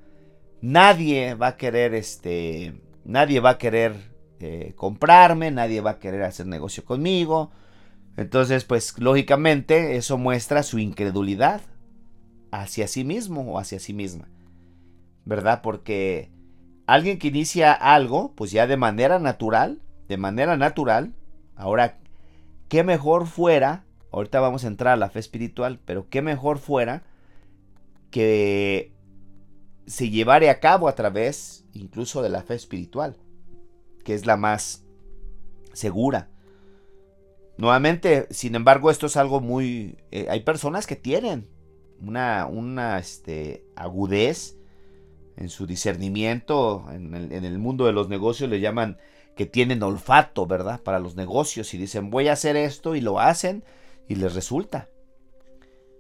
nadie 0.62 1.36
va 1.36 1.50
a 1.50 1.58
querer, 1.58 1.94
este, 1.94 2.74
nadie 3.06 3.40
va 3.40 3.52
a 3.52 3.58
querer 3.60 3.94
eh, 4.40 4.74
comprarme, 4.76 5.52
nadie 5.52 5.80
va 5.82 5.92
a 5.92 6.00
querer 6.00 6.24
hacer 6.24 6.48
negocio 6.48 6.84
conmigo. 6.86 7.52
Entonces, 8.18 8.66
pues 8.66 8.98
lógicamente 8.98 9.96
eso 9.96 10.18
muestra 10.18 10.64
su 10.64 10.80
incredulidad 10.80 11.62
hacia 12.52 12.88
sí 12.88 13.04
mismo 13.04 13.42
o 13.54 13.60
hacia 13.60 13.80
sí 13.80 13.94
misma. 13.94 14.28
¿Verdad? 15.24 15.62
Porque 15.62 16.32
alguien 16.88 17.20
que 17.20 17.28
inicia 17.28 17.74
algo, 17.74 18.34
pues 18.34 18.52
ya 18.52 18.66
de 18.66 18.76
manera 18.76 19.20
natural, 19.20 19.82
de 20.08 20.18
manera 20.18 20.58
natural, 20.58 21.14
ahora, 21.56 22.00
qué 22.70 22.84
mejor 22.84 23.28
fuera, 23.28 23.86
ahorita 24.12 24.40
vamos 24.40 24.64
a 24.64 24.68
entrar 24.68 24.94
a 24.94 24.98
la 24.98 25.10
fe 25.12 25.20
espiritual, 25.20 25.80
pero 25.86 26.10
qué 26.10 26.24
mejor 26.24 26.58
fuera 26.58 27.04
que 28.10 28.94
se 29.86 30.10
llevare 30.10 30.50
a 30.50 30.60
cabo 30.60 30.88
a 30.88 30.96
través 30.96 31.66
incluso 31.74 32.24
de 32.24 32.30
la 32.30 32.42
fe 32.42 32.56
espiritual, 32.56 33.16
que 34.04 34.16
es 34.16 34.26
la 34.26 34.38
más 34.38 34.84
segura. 35.74 36.30
Nuevamente, 37.58 38.28
sin 38.30 38.56
embargo, 38.56 38.92
esto 38.92 39.08
es 39.08 39.18
algo 39.18 39.42
muy... 39.42 39.98
Eh, 40.12 40.28
hay 40.30 40.42
personas 40.42 40.86
que 40.86 40.96
tienen 40.96 41.48
una, 42.00 42.46
una 42.46 43.00
este, 43.00 43.66
agudez 43.76 44.58
en 45.38 45.50
su 45.50 45.68
discernimiento, 45.68 46.86
en 46.92 47.14
el, 47.14 47.60
mundo 47.60 47.86
de 47.86 47.94
los 47.94 48.10
negocios 48.10 48.50
le 48.50 48.60
llaman 48.60 48.98
que 49.36 49.46
tienen 49.46 49.84
olfato, 49.84 50.48
¿verdad? 50.48 50.82
Para 50.82 51.00
los 51.00 51.16
negocios 51.16 51.74
y 51.76 51.78
dicen 51.78 52.10
voy 52.10 52.28
a 52.28 52.34
hacer 52.34 52.56
esto 52.56 52.96
y 52.96 53.02
lo 53.02 53.20
hacen 53.20 53.64
y 54.08 54.16
les 54.16 54.34
resulta. 54.34 54.90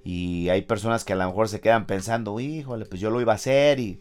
Y 0.03 0.49
hay 0.49 0.63
personas 0.63 1.05
que 1.05 1.13
a 1.13 1.17
lo 1.17 1.27
mejor 1.27 1.49
se 1.49 1.59
quedan 1.59 1.85
pensando, 1.85 2.39
híjole, 2.39 2.85
pues 2.85 2.99
yo 2.99 3.11
lo 3.11 3.21
iba 3.21 3.33
a 3.33 3.35
hacer 3.35 3.79
y 3.79 3.99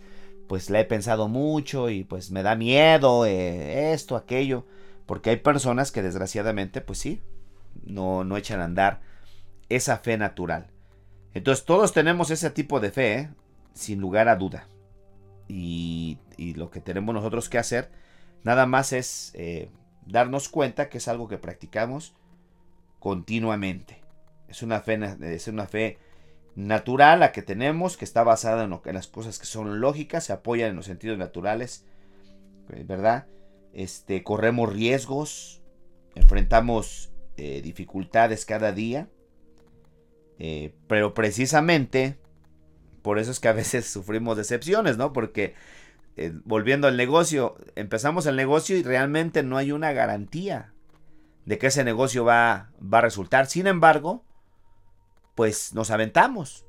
pues 0.49 0.71
le 0.71 0.81
he 0.81 0.85
pensado 0.85 1.29
mucho 1.29 1.91
y 1.91 2.05
pues 2.05 2.31
me 2.31 2.43
da 2.43 2.55
miedo 2.55 3.27
eh, 3.27 3.93
esto, 3.93 4.17
aquello. 4.17 4.65
Porque 5.05 5.31
hay 5.31 5.37
personas 5.37 5.93
que 5.93 6.03
desgraciadamente, 6.03 6.81
pues 6.81 6.99
sí, 6.99 7.21
no, 7.85 8.25
no 8.25 8.37
echan 8.37 8.61
a 8.61 8.65
andar 8.65 9.01
esa 9.69 9.99
fe 9.99 10.17
natural. 10.17 10.69
Entonces 11.35 11.65
todos 11.65 11.93
tenemos 11.93 12.31
ese 12.31 12.51
tipo 12.51 12.81
de 12.81 12.91
fe, 12.91 13.19
¿eh? 13.19 13.31
sin 13.75 14.01
lugar 14.01 14.29
a 14.29 14.37
duda. 14.37 14.69
Y, 15.49 16.19
lo 16.57 16.71
que 16.71 16.81
tenemos 16.81 17.15
nosotros 17.15 17.49
que 17.49 17.59
hacer 17.59 17.91
nada 18.43 18.67
más 18.67 18.93
es 18.93 19.33
eh, 19.35 19.71
darnos 20.07 20.49
cuenta 20.49 20.89
que 20.89 20.99
es 20.99 21.09
algo 21.09 21.29
que 21.29 21.39
practicamos 21.39 22.15
continuamente. 22.99 24.03
Es 24.49 24.63
una 24.63 24.81
fe, 24.81 24.99
es 25.21 25.49
una 25.49 25.67
fe 25.67 25.99
natural 26.55 27.21
la 27.21 27.33
que 27.33 27.43
tenemos, 27.43 27.97
que 27.97 28.05
está 28.05 28.23
basada 28.23 28.65
en, 28.65 28.81
en 28.85 28.95
las 28.95 29.07
cosas 29.07 29.39
que 29.39 29.47
son 29.47 29.81
lógicas, 29.81 30.25
se 30.25 30.33
apoya 30.33 30.67
en 30.67 30.77
los 30.77 30.87
sentidos 30.87 31.19
naturales, 31.19 31.85
eh, 32.71 32.85
¿verdad? 32.87 33.27
Este, 33.73 34.23
corremos 34.23 34.73
riesgos, 34.73 35.63
enfrentamos 36.15 37.13
dificultades 37.37 38.47
cada 38.47 38.73
día 38.73 39.09
eh, 40.39 40.75
pero 40.87 41.15
precisamente 41.15 42.19
por 43.03 43.19
eso 43.19 43.31
es 43.31 43.41
que 43.41 43.49
a 43.49 43.53
veces 43.53 43.87
sufrimos 43.91 44.37
decepciones, 44.37 44.97
¿no? 44.97 45.13
Porque 45.13 45.55
eh, 46.17 46.33
volviendo 46.45 46.89
al 46.89 46.97
negocio, 46.97 47.57
empezamos 47.75 48.27
el 48.27 48.37
negocio 48.37 48.77
y 48.77 48.83
realmente 48.83 49.43
no 49.43 49.57
hay 49.57 49.73
una 49.73 49.93
garantía 49.93 50.73
de 51.45 51.59
que 51.59 51.69
ese 51.69 51.85
negocio 51.85 52.25
va, 52.25 52.71
va 52.83 52.99
a 52.99 53.03
resultar. 53.03 53.47
Sin 53.47 53.67
embargo, 53.67 54.25
pues 55.35 55.75
nos 55.75 55.91
aventamos 55.91 56.67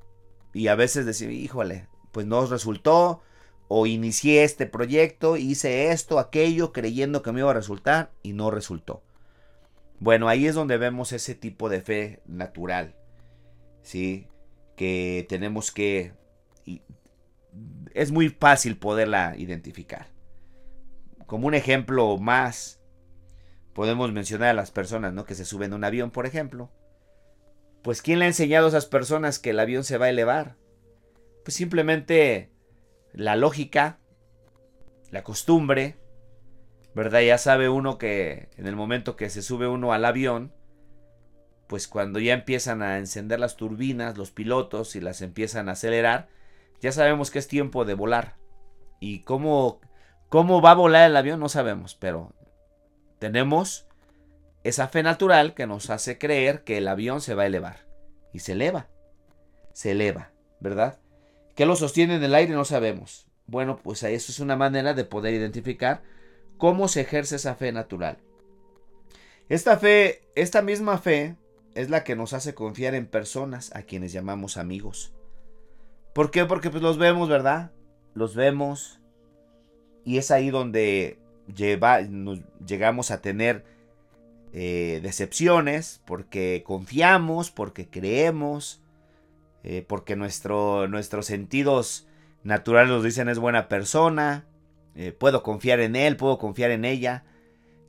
y 0.53 0.67
a 0.67 0.75
veces 0.75 1.05
decimos, 1.05 1.33
híjole, 1.33 1.87
pues 2.11 2.25
no 2.25 2.45
resultó 2.45 3.21
o 3.67 3.85
inicié 3.85 4.43
este 4.43 4.65
proyecto, 4.65 5.35
hice 5.35 5.91
esto, 5.91 6.19
aquello, 6.19 6.71
creyendo 6.71 7.21
que 7.21 7.31
me 7.31 7.39
iba 7.41 7.51
a 7.51 7.55
resultar 7.55 8.13
y 8.21 8.33
no 8.33 8.51
resultó. 8.51 9.03
Bueno, 9.99 10.27
ahí 10.27 10.47
es 10.47 10.55
donde 10.55 10.77
vemos 10.77 11.11
ese 11.11 11.35
tipo 11.35 11.69
de 11.69 11.81
fe 11.81 12.21
natural. 12.25 12.95
¿sí? 13.87 14.27
Que 14.75 15.25
tenemos 15.29 15.71
que... 15.71 16.11
Es 17.93 18.11
muy 18.11 18.29
fácil 18.29 18.77
poderla 18.77 19.33
identificar. 19.37 20.07
Como 21.25 21.47
un 21.47 21.53
ejemplo 21.53 22.17
más, 22.17 22.81
podemos 23.73 24.11
mencionar 24.11 24.49
a 24.49 24.53
las 24.53 24.71
personas, 24.71 25.13
¿no? 25.13 25.23
Que 25.23 25.35
se 25.35 25.45
suben 25.45 25.71
a 25.71 25.77
un 25.77 25.85
avión, 25.85 26.11
por 26.11 26.25
ejemplo. 26.25 26.69
Pues 27.81 28.01
¿quién 28.01 28.19
le 28.19 28.25
ha 28.25 28.27
enseñado 28.27 28.65
a 28.65 28.69
esas 28.69 28.85
personas 28.85 29.39
que 29.39 29.51
el 29.51 29.59
avión 29.59 29.85
se 29.85 29.97
va 29.97 30.07
a 30.07 30.09
elevar? 30.09 30.57
Pues 31.45 31.55
simplemente 31.55 32.51
la 33.13 33.37
lógica, 33.37 33.99
la 35.11 35.23
costumbre, 35.23 35.95
¿verdad? 36.97 37.21
Ya 37.21 37.37
sabe 37.37 37.69
uno 37.69 37.99
que 37.99 38.49
en 38.57 38.65
el 38.65 38.75
momento 38.75 39.15
que 39.15 39.29
se 39.29 39.43
sube 39.43 39.67
uno 39.67 39.93
al 39.93 40.03
avión, 40.03 40.51
pues 41.67 41.87
cuando 41.87 42.17
ya 42.19 42.33
empiezan 42.33 42.81
a 42.81 42.97
encender 42.97 43.39
las 43.39 43.55
turbinas, 43.55 44.17
los 44.17 44.31
pilotos 44.31 44.95
y 44.95 44.99
las 44.99 45.21
empiezan 45.21 45.69
a 45.69 45.73
acelerar, 45.73 46.27
ya 46.81 46.91
sabemos 46.91 47.29
que 47.29 47.37
es 47.37 47.47
tiempo 47.47 47.85
de 47.85 47.93
volar. 47.93 48.37
Y 48.99 49.19
cómo, 49.19 49.79
cómo 50.29 50.59
va 50.59 50.71
a 50.71 50.73
volar 50.73 51.07
el 51.07 51.15
avión 51.15 51.39
no 51.39 51.49
sabemos, 51.49 51.93
pero 51.93 52.33
tenemos 53.19 53.85
esa 54.63 54.87
fe 54.87 55.03
natural 55.03 55.53
que 55.53 55.67
nos 55.67 55.91
hace 55.91 56.17
creer 56.17 56.63
que 56.63 56.79
el 56.79 56.87
avión 56.87 57.21
se 57.21 57.35
va 57.35 57.43
a 57.43 57.47
elevar. 57.47 57.85
Y 58.33 58.39
se 58.39 58.53
eleva, 58.53 58.87
se 59.71 59.91
eleva, 59.91 60.31
¿verdad? 60.59 60.97
¿Qué 61.55 61.67
lo 61.67 61.75
sostiene 61.75 62.15
en 62.15 62.23
el 62.23 62.33
aire? 62.33 62.55
No 62.55 62.65
sabemos. 62.65 63.27
Bueno, 63.45 63.77
pues 63.83 64.01
eso 64.01 64.31
es 64.31 64.39
una 64.39 64.55
manera 64.55 64.95
de 64.95 65.03
poder 65.03 65.35
identificar 65.35 66.01
cómo 66.57 66.87
se 66.87 67.01
ejerce 67.01 67.35
esa 67.35 67.55
fe 67.55 67.71
natural. 67.71 68.17
Esta 69.49 69.77
fe, 69.77 70.21
esta 70.35 70.61
misma 70.61 70.97
fe, 70.97 71.35
es 71.75 71.89
la 71.89 72.03
que 72.03 72.15
nos 72.15 72.33
hace 72.33 72.55
confiar 72.55 72.95
en 72.95 73.05
personas 73.05 73.73
a 73.75 73.83
quienes 73.83 74.11
llamamos 74.11 74.57
amigos. 74.57 75.13
¿Por 76.13 76.31
qué? 76.31 76.45
Porque 76.45 76.71
pues 76.71 76.81
los 76.81 76.97
vemos, 76.97 77.29
¿verdad? 77.29 77.71
Los 78.15 78.35
vemos 78.35 78.99
y 80.03 80.17
es 80.17 80.31
ahí 80.31 80.49
donde 80.49 81.19
llegamos 82.65 83.11
a 83.11 83.21
tener 83.21 83.63
eh, 84.53 84.99
decepciones 85.03 86.01
porque 86.05 86.63
confiamos, 86.65 87.51
porque 87.51 87.87
creemos, 87.87 88.81
eh, 89.63 89.85
porque 89.87 90.15
nuestro, 90.15 90.87
nuestros 90.87 91.25
sentidos 91.27 92.07
naturales 92.43 92.89
nos 92.89 93.03
dicen 93.03 93.29
es 93.29 93.37
buena 93.37 93.67
persona, 93.67 94.45
eh, 94.99 95.11
puedo 95.11 95.43
confiar 95.43 95.79
en 95.79 95.95
él, 95.95 96.17
puedo 96.17 96.39
confiar 96.39 96.71
en 96.71 96.83
ella 96.83 97.23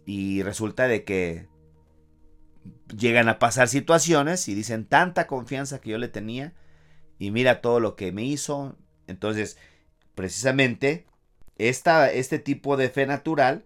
y 0.05 0.43
resulta 0.43 0.87
de 0.89 1.05
que 1.05 1.49
llegan 2.95 3.31
a 3.31 3.39
pasar 3.39 3.69
situaciones 3.69 4.47
y 4.47 4.55
dicen 4.55 4.85
tanta 4.85 5.27
confianza 5.27 5.81
que 5.81 5.89
yo 5.89 5.97
le 5.97 6.09
tenía 6.09 6.53
y 7.19 7.31
mira 7.31 7.63
todo 7.63 7.81
lo 7.81 7.97
que 7.97 8.13
me 8.13 8.25
hizo. 8.25 8.77
Entonces, 9.07 9.57
precisamente, 10.15 11.07
esta, 11.57 12.13
este 12.13 12.39
tipo 12.39 12.77
de 12.77 12.91
fe 12.91 13.07
natural, 13.07 13.65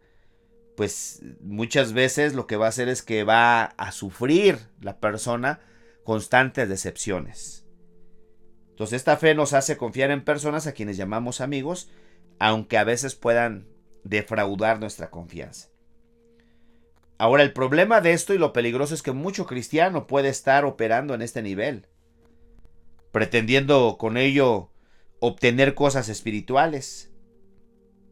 pues 0.77 1.21
muchas 1.41 1.95
veces 1.95 2.35
lo 2.35 2.47
que 2.47 2.57
va 2.57 2.67
a 2.67 2.69
hacer 2.69 2.89
es 2.89 3.03
que 3.03 3.25
va 3.25 3.65
a 3.65 3.91
sufrir 3.91 4.69
la 4.81 5.01
persona 5.01 5.59
constantes 6.05 6.69
decepciones. 6.69 7.67
Entonces, 8.71 8.99
esta 8.99 9.17
fe 9.17 9.35
nos 9.35 9.53
hace 9.53 9.77
confiar 9.77 10.13
en 10.13 10.23
personas 10.23 10.69
a 10.69 10.73
quienes 10.75 10.97
llamamos 10.97 11.41
amigos, 11.41 11.91
aunque 12.39 12.79
a 12.79 12.85
veces 12.85 13.15
puedan 13.15 13.67
defraudar 14.05 14.81
nuestra 14.81 15.11
confianza. 15.11 15.69
Ahora, 17.19 17.45
el 17.45 17.53
problema 17.53 18.01
de 18.01 18.13
esto 18.13 18.35
y 18.35 18.39
lo 18.39 18.53
peligroso 18.53 18.95
es 18.95 19.03
que 19.03 19.13
mucho 19.13 19.47
cristiano 19.47 20.07
puede 20.07 20.29
estar 20.29 20.65
operando 20.65 21.15
en 21.15 21.23
este 21.23 21.41
nivel, 21.41 21.87
pretendiendo 23.13 23.97
con 23.99 24.17
ello 24.17 24.73
obtener 25.21 25.75
cosas 25.75 26.09
espirituales. 26.09 27.13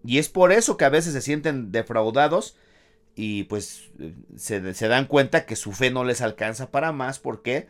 Y 0.04 0.18
es 0.18 0.28
por 0.28 0.52
eso 0.52 0.76
que 0.76 0.84
a 0.84 0.90
veces 0.90 1.12
se 1.12 1.22
sienten 1.22 1.72
defraudados 1.72 2.56
y 3.16 3.44
pues 3.44 3.90
se, 4.36 4.60
dan 4.60 5.06
cuenta 5.06 5.44
que 5.44 5.56
su 5.56 5.72
fe 5.72 5.90
no 5.90 6.04
les 6.04 6.20
alcanza 6.20 6.70
para 6.70 6.92
más. 6.92 7.18
¿Por 7.18 7.42
qué? 7.42 7.66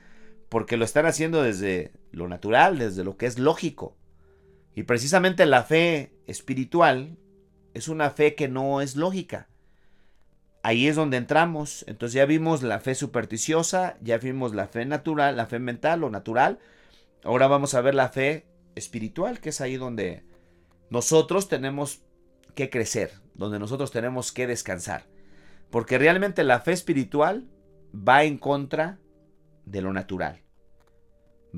Porque 0.48 0.76
lo 0.76 0.84
están 0.84 1.06
haciendo 1.06 1.42
desde 1.42 1.92
lo 2.12 2.28
natural, 2.28 2.78
desde 2.78 3.02
lo 3.02 3.16
que 3.16 3.26
es 3.26 3.38
lógico. 3.38 3.96
Y 4.74 4.84
precisamente 4.84 5.46
la 5.46 5.64
fe 5.64 6.12
espiritual 6.26 7.16
es 7.74 7.88
una 7.88 8.10
fe 8.10 8.34
que 8.34 8.48
no 8.48 8.80
es 8.80 8.96
lógica 8.96 9.50
ahí 10.62 10.86
es 10.86 10.96
donde 10.96 11.16
entramos. 11.16 11.84
Entonces 11.86 12.14
ya 12.14 12.26
vimos 12.26 12.62
la 12.62 12.80
fe 12.80 12.94
supersticiosa, 12.94 13.96
ya 14.00 14.18
vimos 14.18 14.54
la 14.54 14.66
fe 14.66 14.84
natural, 14.84 15.36
la 15.36 15.46
fe 15.46 15.58
mental 15.58 16.04
o 16.04 16.10
natural. 16.10 16.58
Ahora 17.24 17.46
vamos 17.46 17.74
a 17.74 17.80
ver 17.80 17.94
la 17.94 18.08
fe 18.08 18.46
espiritual, 18.74 19.40
que 19.40 19.50
es 19.50 19.60
ahí 19.60 19.76
donde 19.76 20.24
nosotros 20.90 21.48
tenemos 21.48 22.02
que 22.54 22.70
crecer, 22.70 23.12
donde 23.34 23.58
nosotros 23.58 23.90
tenemos 23.90 24.32
que 24.32 24.46
descansar. 24.46 25.06
Porque 25.70 25.98
realmente 25.98 26.44
la 26.44 26.60
fe 26.60 26.72
espiritual 26.72 27.48
va 27.94 28.24
en 28.24 28.38
contra 28.38 28.98
de 29.66 29.82
lo 29.82 29.92
natural, 29.92 30.40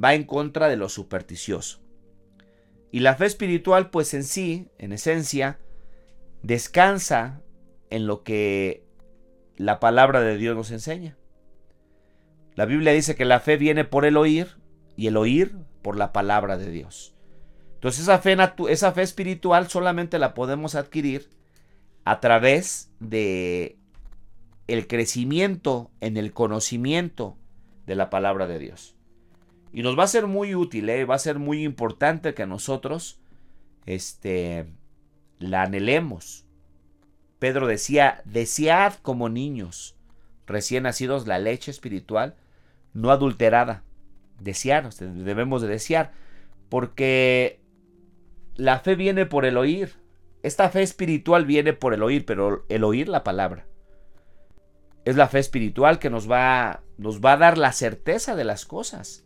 va 0.02 0.14
en 0.14 0.24
contra 0.24 0.68
de 0.68 0.76
lo 0.76 0.88
supersticioso. 0.88 1.81
Y 2.92 3.00
la 3.00 3.16
fe 3.16 3.24
espiritual, 3.24 3.90
pues 3.90 4.12
en 4.12 4.22
sí, 4.22 4.68
en 4.78 4.92
esencia, 4.92 5.58
descansa 6.42 7.40
en 7.90 8.06
lo 8.06 8.22
que 8.22 8.84
la 9.56 9.80
palabra 9.80 10.20
de 10.20 10.36
Dios 10.36 10.54
nos 10.54 10.70
enseña. 10.70 11.16
La 12.54 12.66
Biblia 12.66 12.92
dice 12.92 13.14
que 13.14 13.24
la 13.24 13.40
fe 13.40 13.56
viene 13.56 13.84
por 13.84 14.04
el 14.04 14.18
oír 14.18 14.58
y 14.94 15.06
el 15.06 15.16
oír 15.16 15.56
por 15.80 15.96
la 15.96 16.12
palabra 16.12 16.58
de 16.58 16.70
Dios. 16.70 17.14
Entonces 17.74 18.02
esa 18.02 18.18
fe, 18.18 18.36
esa 18.68 18.92
fe 18.92 19.02
espiritual 19.02 19.68
solamente 19.68 20.18
la 20.18 20.34
podemos 20.34 20.74
adquirir 20.74 21.30
a 22.04 22.20
través 22.20 22.92
de 23.00 23.78
el 24.68 24.86
crecimiento 24.86 25.90
en 26.00 26.18
el 26.18 26.32
conocimiento 26.32 27.38
de 27.86 27.94
la 27.96 28.10
palabra 28.10 28.46
de 28.46 28.58
Dios. 28.58 28.96
Y 29.72 29.82
nos 29.82 29.98
va 29.98 30.04
a 30.04 30.08
ser 30.08 30.26
muy 30.26 30.54
útil, 30.54 30.88
¿eh? 30.88 31.04
va 31.04 31.14
a 31.14 31.18
ser 31.18 31.38
muy 31.38 31.64
importante 31.64 32.34
que 32.34 32.46
nosotros 32.46 33.20
este, 33.86 34.66
la 35.38 35.62
anhelemos. 35.62 36.44
Pedro 37.38 37.66
decía, 37.66 38.22
desead 38.24 38.94
como 39.02 39.28
niños 39.28 39.96
recién 40.46 40.82
nacidos 40.82 41.26
la 41.26 41.38
leche 41.38 41.70
espiritual 41.70 42.36
no 42.92 43.10
adulterada. 43.10 43.82
Desear, 44.38 44.92
debemos 44.92 45.62
de 45.62 45.68
desear, 45.68 46.12
porque 46.68 47.60
la 48.56 48.80
fe 48.80 48.94
viene 48.94 49.24
por 49.24 49.44
el 49.44 49.56
oír. 49.56 49.94
Esta 50.42 50.68
fe 50.68 50.82
espiritual 50.82 51.46
viene 51.46 51.72
por 51.72 51.94
el 51.94 52.02
oír, 52.02 52.24
pero 52.26 52.64
el 52.68 52.84
oír 52.84 53.08
la 53.08 53.22
palabra. 53.22 53.66
Es 55.04 55.16
la 55.16 55.28
fe 55.28 55.38
espiritual 55.38 55.98
que 55.98 56.10
nos 56.10 56.30
va, 56.30 56.82
nos 56.98 57.20
va 57.20 57.34
a 57.34 57.36
dar 57.36 57.58
la 57.58 57.72
certeza 57.72 58.34
de 58.34 58.44
las 58.44 58.66
cosas. 58.66 59.24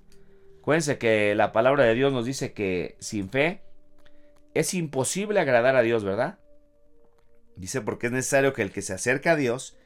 Acuérdense 0.66 0.98
que 0.98 1.37
la 1.37 1.52
palabra 1.52 1.85
de 1.85 1.94
Dios 1.94 2.12
nos 2.12 2.24
dice 2.24 2.52
que 2.52 2.96
sin 2.98 3.31
fe 3.31 3.62
es 4.52 4.74
imposible 4.74 5.38
agradar 5.38 5.76
a 5.76 5.83
Dios, 5.83 6.02
¿verdad? 6.02 6.40
Dice 7.55 7.83
porque 7.83 8.09
es 8.09 8.12
necesario 8.12 8.52
que 8.52 8.62
el 8.62 8.72
que 8.72 8.83
se 8.83 8.92
acerca 8.92 9.31
a 9.31 9.37
Dios 9.37 9.76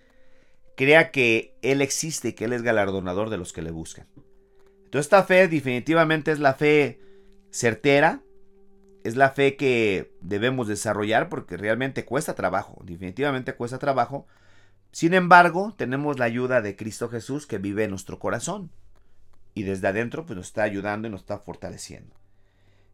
crea 0.79 1.11
que 1.11 1.55
Él 1.61 1.83
existe 1.83 2.29
y 2.29 2.33
que 2.33 2.47
Él 2.47 2.55
es 2.55 2.63
galardonador 2.63 3.29
de 3.29 3.37
los 3.37 3.53
que 3.53 3.61
le 3.61 3.73
buscan. 3.73 4.07
Entonces 4.87 5.05
esta 5.05 5.23
fe 5.25 5.49
definitivamente 5.49 6.33
es 6.33 6.39
la 6.39 6.55
fe 6.55 6.99
certera, 7.51 8.23
es 9.05 9.17
la 9.17 9.33
fe 9.33 9.57
que 9.57 10.15
debemos 10.23 10.67
desarrollar 10.67 11.29
porque 11.29 11.59
realmente 11.59 12.07
cuesta 12.07 12.35
trabajo, 12.35 12.81
definitivamente 12.87 13.53
cuesta 13.53 13.79
trabajo. 13.79 14.27
Sin 14.93 15.13
embargo, 15.13 15.75
tenemos 15.77 16.19
la 16.19 16.25
ayuda 16.25 16.63
de 16.63 16.75
Cristo 16.75 17.11
Jesús 17.11 17.47
que 17.47 17.59
vive 17.59 17.85
en 17.85 17.91
nuestro 17.91 18.19
corazón 18.19 18.71
y 19.55 19.65
desde 19.65 19.89
adentro 19.89 20.27
pues 20.27 20.37
nos 20.37 20.47
está 20.47 20.63
ayudando 20.63 21.09
y 21.09 21.11
nos 21.11 21.23
está 21.23 21.39
fortaleciendo. 21.39 22.17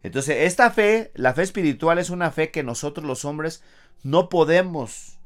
Entonces, 0.02 0.36
esta 0.42 0.70
fe, 0.70 1.10
la 1.14 1.34
fe 1.34 1.42
espiritual 1.42 1.98
es 1.98 2.10
una 2.10 2.30
fe 2.30 2.50
que 2.50 2.62
nosotros 2.62 3.04
los 3.06 3.24
hombres 3.24 3.62
no 4.02 4.28
podemos 4.28 5.18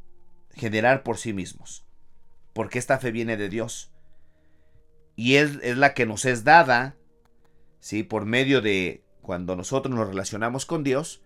generar 0.54 1.02
por 1.02 1.18
sí 1.18 1.32
mismos, 1.32 1.84
porque 2.54 2.78
esta 2.78 2.98
fe 2.98 3.10
viene 3.10 3.36
de 3.36 3.48
Dios. 3.48 3.90
Y 5.16 5.36
es, 5.36 5.58
es 5.62 5.76
la 5.76 5.92
que 5.92 6.06
nos 6.06 6.24
es 6.24 6.44
dada, 6.44 6.96
¿sí? 7.80 8.02
Por 8.02 8.24
medio 8.24 8.62
de 8.62 9.04
cuando 9.20 9.54
nosotros 9.54 9.94
nos 9.94 10.08
relacionamos 10.08 10.64
con 10.64 10.82
Dios, 10.82 11.20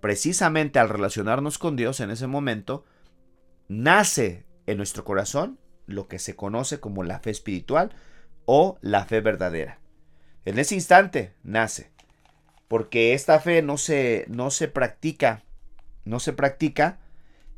precisamente 0.00 0.78
al 0.78 0.88
relacionarnos 0.88 1.58
con 1.58 1.76
Dios 1.76 2.00
en 2.00 2.10
ese 2.10 2.26
momento, 2.26 2.84
nace 3.68 4.44
en 4.66 4.76
nuestro 4.76 5.04
corazón 5.04 5.58
lo 5.86 6.06
que 6.06 6.18
se 6.18 6.36
conoce 6.36 6.80
como 6.80 7.02
la 7.02 7.20
fe 7.20 7.30
espiritual 7.30 7.94
o 8.52 8.78
la 8.80 9.04
fe 9.04 9.20
verdadera. 9.20 9.78
En 10.44 10.58
ese 10.58 10.74
instante 10.74 11.34
nace, 11.44 11.92
porque 12.66 13.14
esta 13.14 13.38
fe 13.38 13.62
no 13.62 13.76
se, 13.76 14.24
no 14.26 14.50
se 14.50 14.66
practica, 14.66 15.44
no 16.04 16.18
se 16.18 16.32
practica 16.32 16.98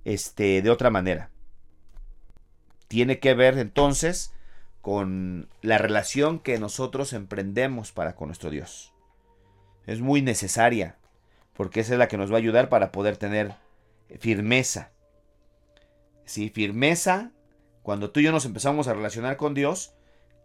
este, 0.05 0.61
de 0.61 0.69
otra 0.69 0.91
manera. 0.91 1.31
Tiene 2.89 3.21
que 3.21 3.33
ver 3.33 3.57
entonces 3.57 4.35
con 4.83 5.49
la 5.63 5.79
relación 5.79 6.41
que 6.41 6.59
nosotros 6.59 7.15
emprendemos 7.15 7.91
para 7.91 8.15
con 8.15 8.29
nuestro 8.29 8.51
Dios 8.51 8.93
es 9.87 10.03
muy 10.03 10.21
necesaria, 10.21 10.97
porque 11.55 11.81
esa 11.81 11.95
es 11.95 11.99
la 11.99 12.09
que 12.09 12.19
nos 12.19 12.31
va 12.31 12.35
a 12.35 12.39
ayudar 12.39 12.69
para 12.69 12.93
poder 12.93 13.17
tener 13.17 13.55
firmeza. 14.19 14.93
Sí, 16.27 16.51
firmeza, 16.51 17.33
cuando 17.83 18.11
tú 18.11 18.21
y 18.21 18.25
yo 18.25 18.33
nos 18.33 18.45
empezamos 18.45 18.89
a 18.89 18.95
relacionar 18.95 19.39
con 19.39 19.55
Dios, 19.55 19.95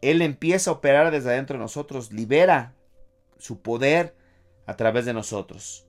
Él 0.01 0.21
empieza 0.21 0.69
a 0.69 0.73
operar 0.73 1.11
desde 1.11 1.29
adentro 1.29 1.57
de 1.57 1.63
nosotros, 1.63 2.11
libera 2.11 2.73
su 3.37 3.61
poder 3.61 4.15
a 4.65 4.75
través 4.75 5.05
de 5.05 5.13
nosotros. 5.13 5.87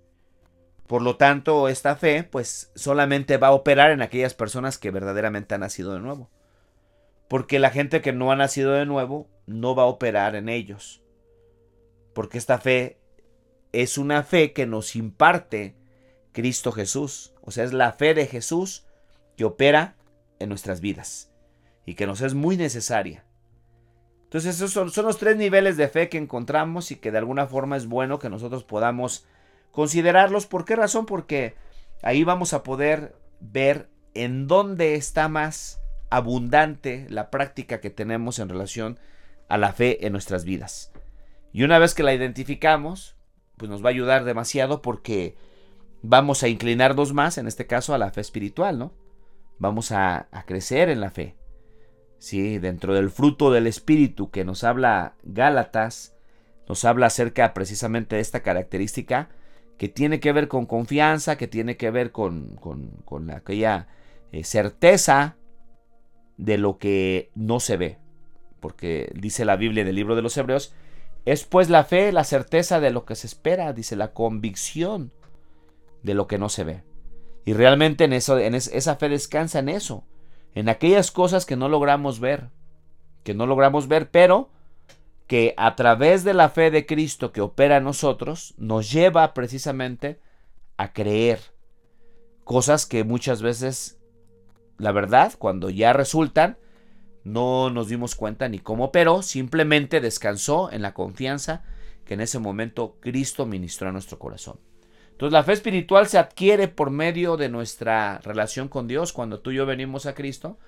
Por 0.87 1.03
lo 1.03 1.16
tanto, 1.16 1.68
esta 1.68 1.97
fe, 1.97 2.25
pues 2.25 2.73
solamente 2.75 3.37
va 3.37 3.49
a 3.49 3.53
operar 3.53 3.90
en 3.90 4.01
aquellas 4.01 4.33
personas 4.33 4.79
que 4.79 4.90
verdaderamente 4.90 5.55
han 5.55 5.61
nacido 5.61 5.92
de 5.92 6.01
nuevo. 6.01 6.31
Porque 7.29 7.59
la 7.59 7.71
gente 7.71 8.01
que 8.01 8.12
no 8.12 8.33
ha 8.33 8.37
nacido 8.37 8.73
de 8.73 8.87
nuevo 8.87 9.29
no 9.47 9.75
va 9.75 9.83
a 9.83 9.87
operar 9.87 10.35
en 10.35 10.49
ellos. 10.49 11.03
Porque 12.14 12.38
esta 12.38 12.59
fe 12.59 12.99
es 13.73 13.99
una 13.99 14.23
fe 14.23 14.55
que 14.55 14.64
nos 14.66 14.97
imparte 14.97 15.77
Cristo 16.33 16.73
Jesús. 16.73 17.35
O 17.42 17.51
sea, 17.51 17.64
es 17.64 17.75
la 17.75 17.92
fe 17.92 18.14
de 18.14 18.27
Jesús 18.27 18.87
que 19.37 19.44
opera 19.44 19.97
en 20.38 20.49
nuestras 20.49 20.81
vidas 20.81 21.31
y 21.85 21.94
que 21.94 22.07
nos 22.07 22.23
es 22.23 22.33
muy 22.33 22.57
necesaria. 22.57 23.25
Entonces 24.28 24.56
esos 24.56 24.72
son, 24.72 25.06
los 25.06 25.18
tres 25.18 25.36
niveles 25.36 25.78
de 25.78 25.88
fe 25.88 26.10
que 26.10 26.18
encontramos 26.18 26.90
y 26.90 26.96
que 26.96 27.10
de 27.10 27.16
alguna 27.16 27.46
forma 27.46 27.78
es 27.78 27.86
bueno 27.86 28.18
que 28.18 28.28
nosotros 28.28 28.62
podamos 28.62 29.24
considerarlos. 29.72 30.46
¿Por 30.46 30.66
qué 30.66 30.76
razón? 30.76 31.06
Porque 31.06 31.54
ahí 32.02 32.24
vamos 32.24 32.52
a 32.52 32.62
poder 32.62 33.16
ver 33.40 33.88
en 34.12 34.46
dónde 34.46 34.96
está 34.96 35.28
más 35.28 35.80
abundante 36.10 37.06
la 37.08 37.30
práctica 37.30 37.80
que 37.80 37.88
tenemos 37.88 38.38
en 38.38 38.50
relación 38.50 38.98
a 39.48 39.56
la 39.56 39.72
fe 39.72 40.06
en 40.06 40.12
nuestras 40.12 40.44
vidas. 40.44 40.92
Y 41.52 41.62
una 41.62 41.78
vez 41.78 41.94
que 41.94 42.02
la 42.02 42.12
identificamos, 42.12 43.16
pues 43.56 43.70
nos 43.70 43.82
va 43.82 43.88
a 43.88 43.92
ayudar 43.92 44.24
demasiado 44.24 44.82
porque 44.82 45.36
vamos 46.02 46.42
a 46.42 46.48
inclinarnos 46.48 47.14
más, 47.14 47.38
en 47.38 47.46
este 47.46 47.66
caso, 47.66 47.94
a 47.94 47.98
la 47.98 48.10
fe 48.10 48.20
espiritual, 48.20 48.78
¿no? 48.78 48.92
Vamos 49.58 49.90
a, 49.90 50.28
crecer 50.46 50.90
en 50.90 51.00
la 51.00 51.10
fe. 51.10 51.34
Sí, 52.18 52.59
dentro 52.59 52.94
del 52.94 53.11
fruto 53.11 53.50
del 53.50 53.66
espíritu 53.66 54.31
que 54.31 54.44
nos 54.44 54.64
habla 54.64 55.14
Gálatas, 55.22 56.16
nos 56.68 56.85
habla 56.85 57.07
acerca 57.07 57.54
precisamente 57.54 58.16
de 58.16 58.22
esta 58.22 58.40
característica 58.40 59.28
que 59.78 59.88
tiene 59.88 60.18
que 60.18 60.33
ver 60.33 60.48
con 60.48 60.66
confianza, 60.66 61.38
que 61.38 61.46
tiene 61.46 61.76
que 61.76 61.90
ver 61.90 62.11
con, 62.11 62.57
con, 62.57 63.31
aquella 63.31 63.87
eh, 64.33 64.42
certeza 64.42 65.37
de 66.37 66.59
lo 66.59 66.78
que 66.78 67.31
no 67.35 67.61
se 67.61 67.76
ve. 67.76 67.98
Porque 68.61 69.11
dice 69.14 69.44
la 69.44 69.57
Biblia 69.57 69.83
en 69.83 69.88
el 69.88 69.94
libro 69.94 70.16
de 70.16 70.22
los 70.22 70.37
Hebreos 70.37 70.74
es 71.24 71.44
pues 71.44 71.70
la 71.70 71.85
fe, 71.85 72.11
la 72.11 72.24
certeza 72.24 72.81
de 72.81 72.90
lo 72.90 73.04
que 73.04 73.14
se 73.14 73.26
espera, 73.28 73.72
dice 73.72 73.94
la 73.96 74.12
convicción 74.12 75.12
de 76.02 76.14
lo 76.14 76.26
que 76.26 76.38
no 76.38 76.48
se 76.48 76.64
ve. 76.64 76.83
Y 77.44 77.52
realmente 77.52 78.04
en 78.04 78.12
eso, 78.12 78.38
en 78.38 78.54
esa 78.54 78.96
fe 78.96 79.09
descansa 79.09 79.61
en 79.61 79.68
eso, 79.68 80.04
en 80.59 80.68
aquellas 80.68 81.12
cosas 81.12 81.47
que 81.47 81.55
no 81.55 81.68
logramos 81.68 82.18
ver, 82.18 82.51
que 83.23 83.33
no 83.33 83.47
logramos 83.47 83.87
ver, 83.87 84.11
pero 84.11 84.51
que 85.29 85.55
a 85.57 85.77
través 85.77 86.25
de 86.25 86.35
la 86.35 86.49
fe 86.49 86.73
de 86.73 86.85
Cristo 86.85 87.31
que 87.31 87.40
opera 87.40 87.77
en 87.77 87.85
nosotros, 87.85 88.54
nos 88.59 88.90
lleva 88.90 89.35
precisamente 89.35 90.21
a 90.77 90.92
creer 90.92 91.38
cosas 92.42 92.87
que 92.87 93.04
muchas 93.04 93.40
veces, 93.40 94.00
la 94.79 94.90
verdad, 94.90 95.35
cuando 95.38 95.71
ya 95.71 95.92
resultan, 95.92 96.59
no 97.23 97.71
nos 97.71 97.87
dimos 97.87 98.17
cuenta 98.17 98.48
ni 98.48 98.59
cómo, 98.59 98.90
pero 98.90 99.23
simplemente 99.23 100.00
descansó 100.00 100.73
en 100.73 100.83
la 100.83 100.92
confianza 100.92 101.63
que 102.04 102.15
en 102.15 102.21
ese 102.21 102.40
momento 102.40 102.96
Cristo 102.98 103.46
ministró 103.46 103.90
a 103.90 103.92
nuestro 103.92 104.19
corazón. 104.19 104.59
Entonces 105.19 105.33
la 105.33 105.42
fe 105.42 105.52
espiritual 105.52 106.06
se 106.06 106.16
adquiere 106.16 106.69
por 106.69 106.90
medio 106.90 107.37
de 107.37 107.48
nuestra 107.48 108.19
relación 108.19 108.69
con 108.69 108.87
Dios. 108.87 109.12
Cuando 109.12 109.40
tú 109.40 109.50
y 109.50 109.56
yo 109.56 109.66
venimos 109.66 110.06
a 110.06 110.14
Cristo, 110.14 110.58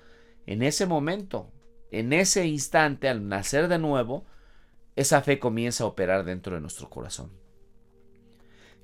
en 0.45 0.61
ese 0.61 0.85
momento, 0.85 1.49
en 1.89 2.11
ese 2.11 2.45
instante, 2.47 3.07
al 3.07 3.29
nacer 3.29 3.69
de 3.69 3.79
nuevo, 3.79 4.25
esa 4.97 5.21
fe 5.21 5.39
comienza 5.39 5.85
a 5.85 5.87
operar 5.87 6.25
dentro 6.25 6.55
de 6.55 6.59
nuestro 6.59 6.89
corazón. 6.89 7.31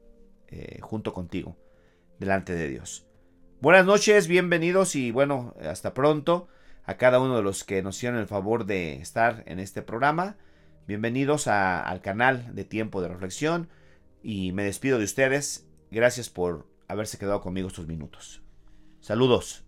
eh, 0.47 0.79
junto 0.81 1.13
contigo 1.13 1.55
delante 2.19 2.53
de 2.53 2.69
Dios. 2.69 3.05
Buenas 3.61 3.85
noches, 3.85 4.27
bienvenidos 4.27 4.95
y 4.95 5.11
bueno, 5.11 5.53
hasta 5.61 5.93
pronto 5.93 6.47
a 6.85 6.97
cada 6.97 7.19
uno 7.19 7.35
de 7.37 7.43
los 7.43 7.63
que 7.63 7.83
nos 7.83 7.97
hicieron 7.97 8.17
el 8.17 8.25
favor 8.25 8.65
de 8.65 8.95
estar 8.95 9.43
en 9.45 9.59
este 9.59 9.83
programa. 9.83 10.37
Bienvenidos 10.87 11.47
al 11.47 12.01
canal 12.01 12.55
de 12.55 12.63
Tiempo 12.63 12.99
de 12.99 13.09
Reflexión 13.09 13.69
y 14.23 14.53
me 14.53 14.63
despido 14.63 14.97
de 14.97 15.03
ustedes. 15.03 15.67
Gracias 15.91 16.29
por 16.29 16.67
haberse 16.87 17.19
quedado 17.19 17.41
conmigo 17.41 17.67
estos 17.67 17.85
minutos. 17.85 18.41
Saludos. 19.01 19.63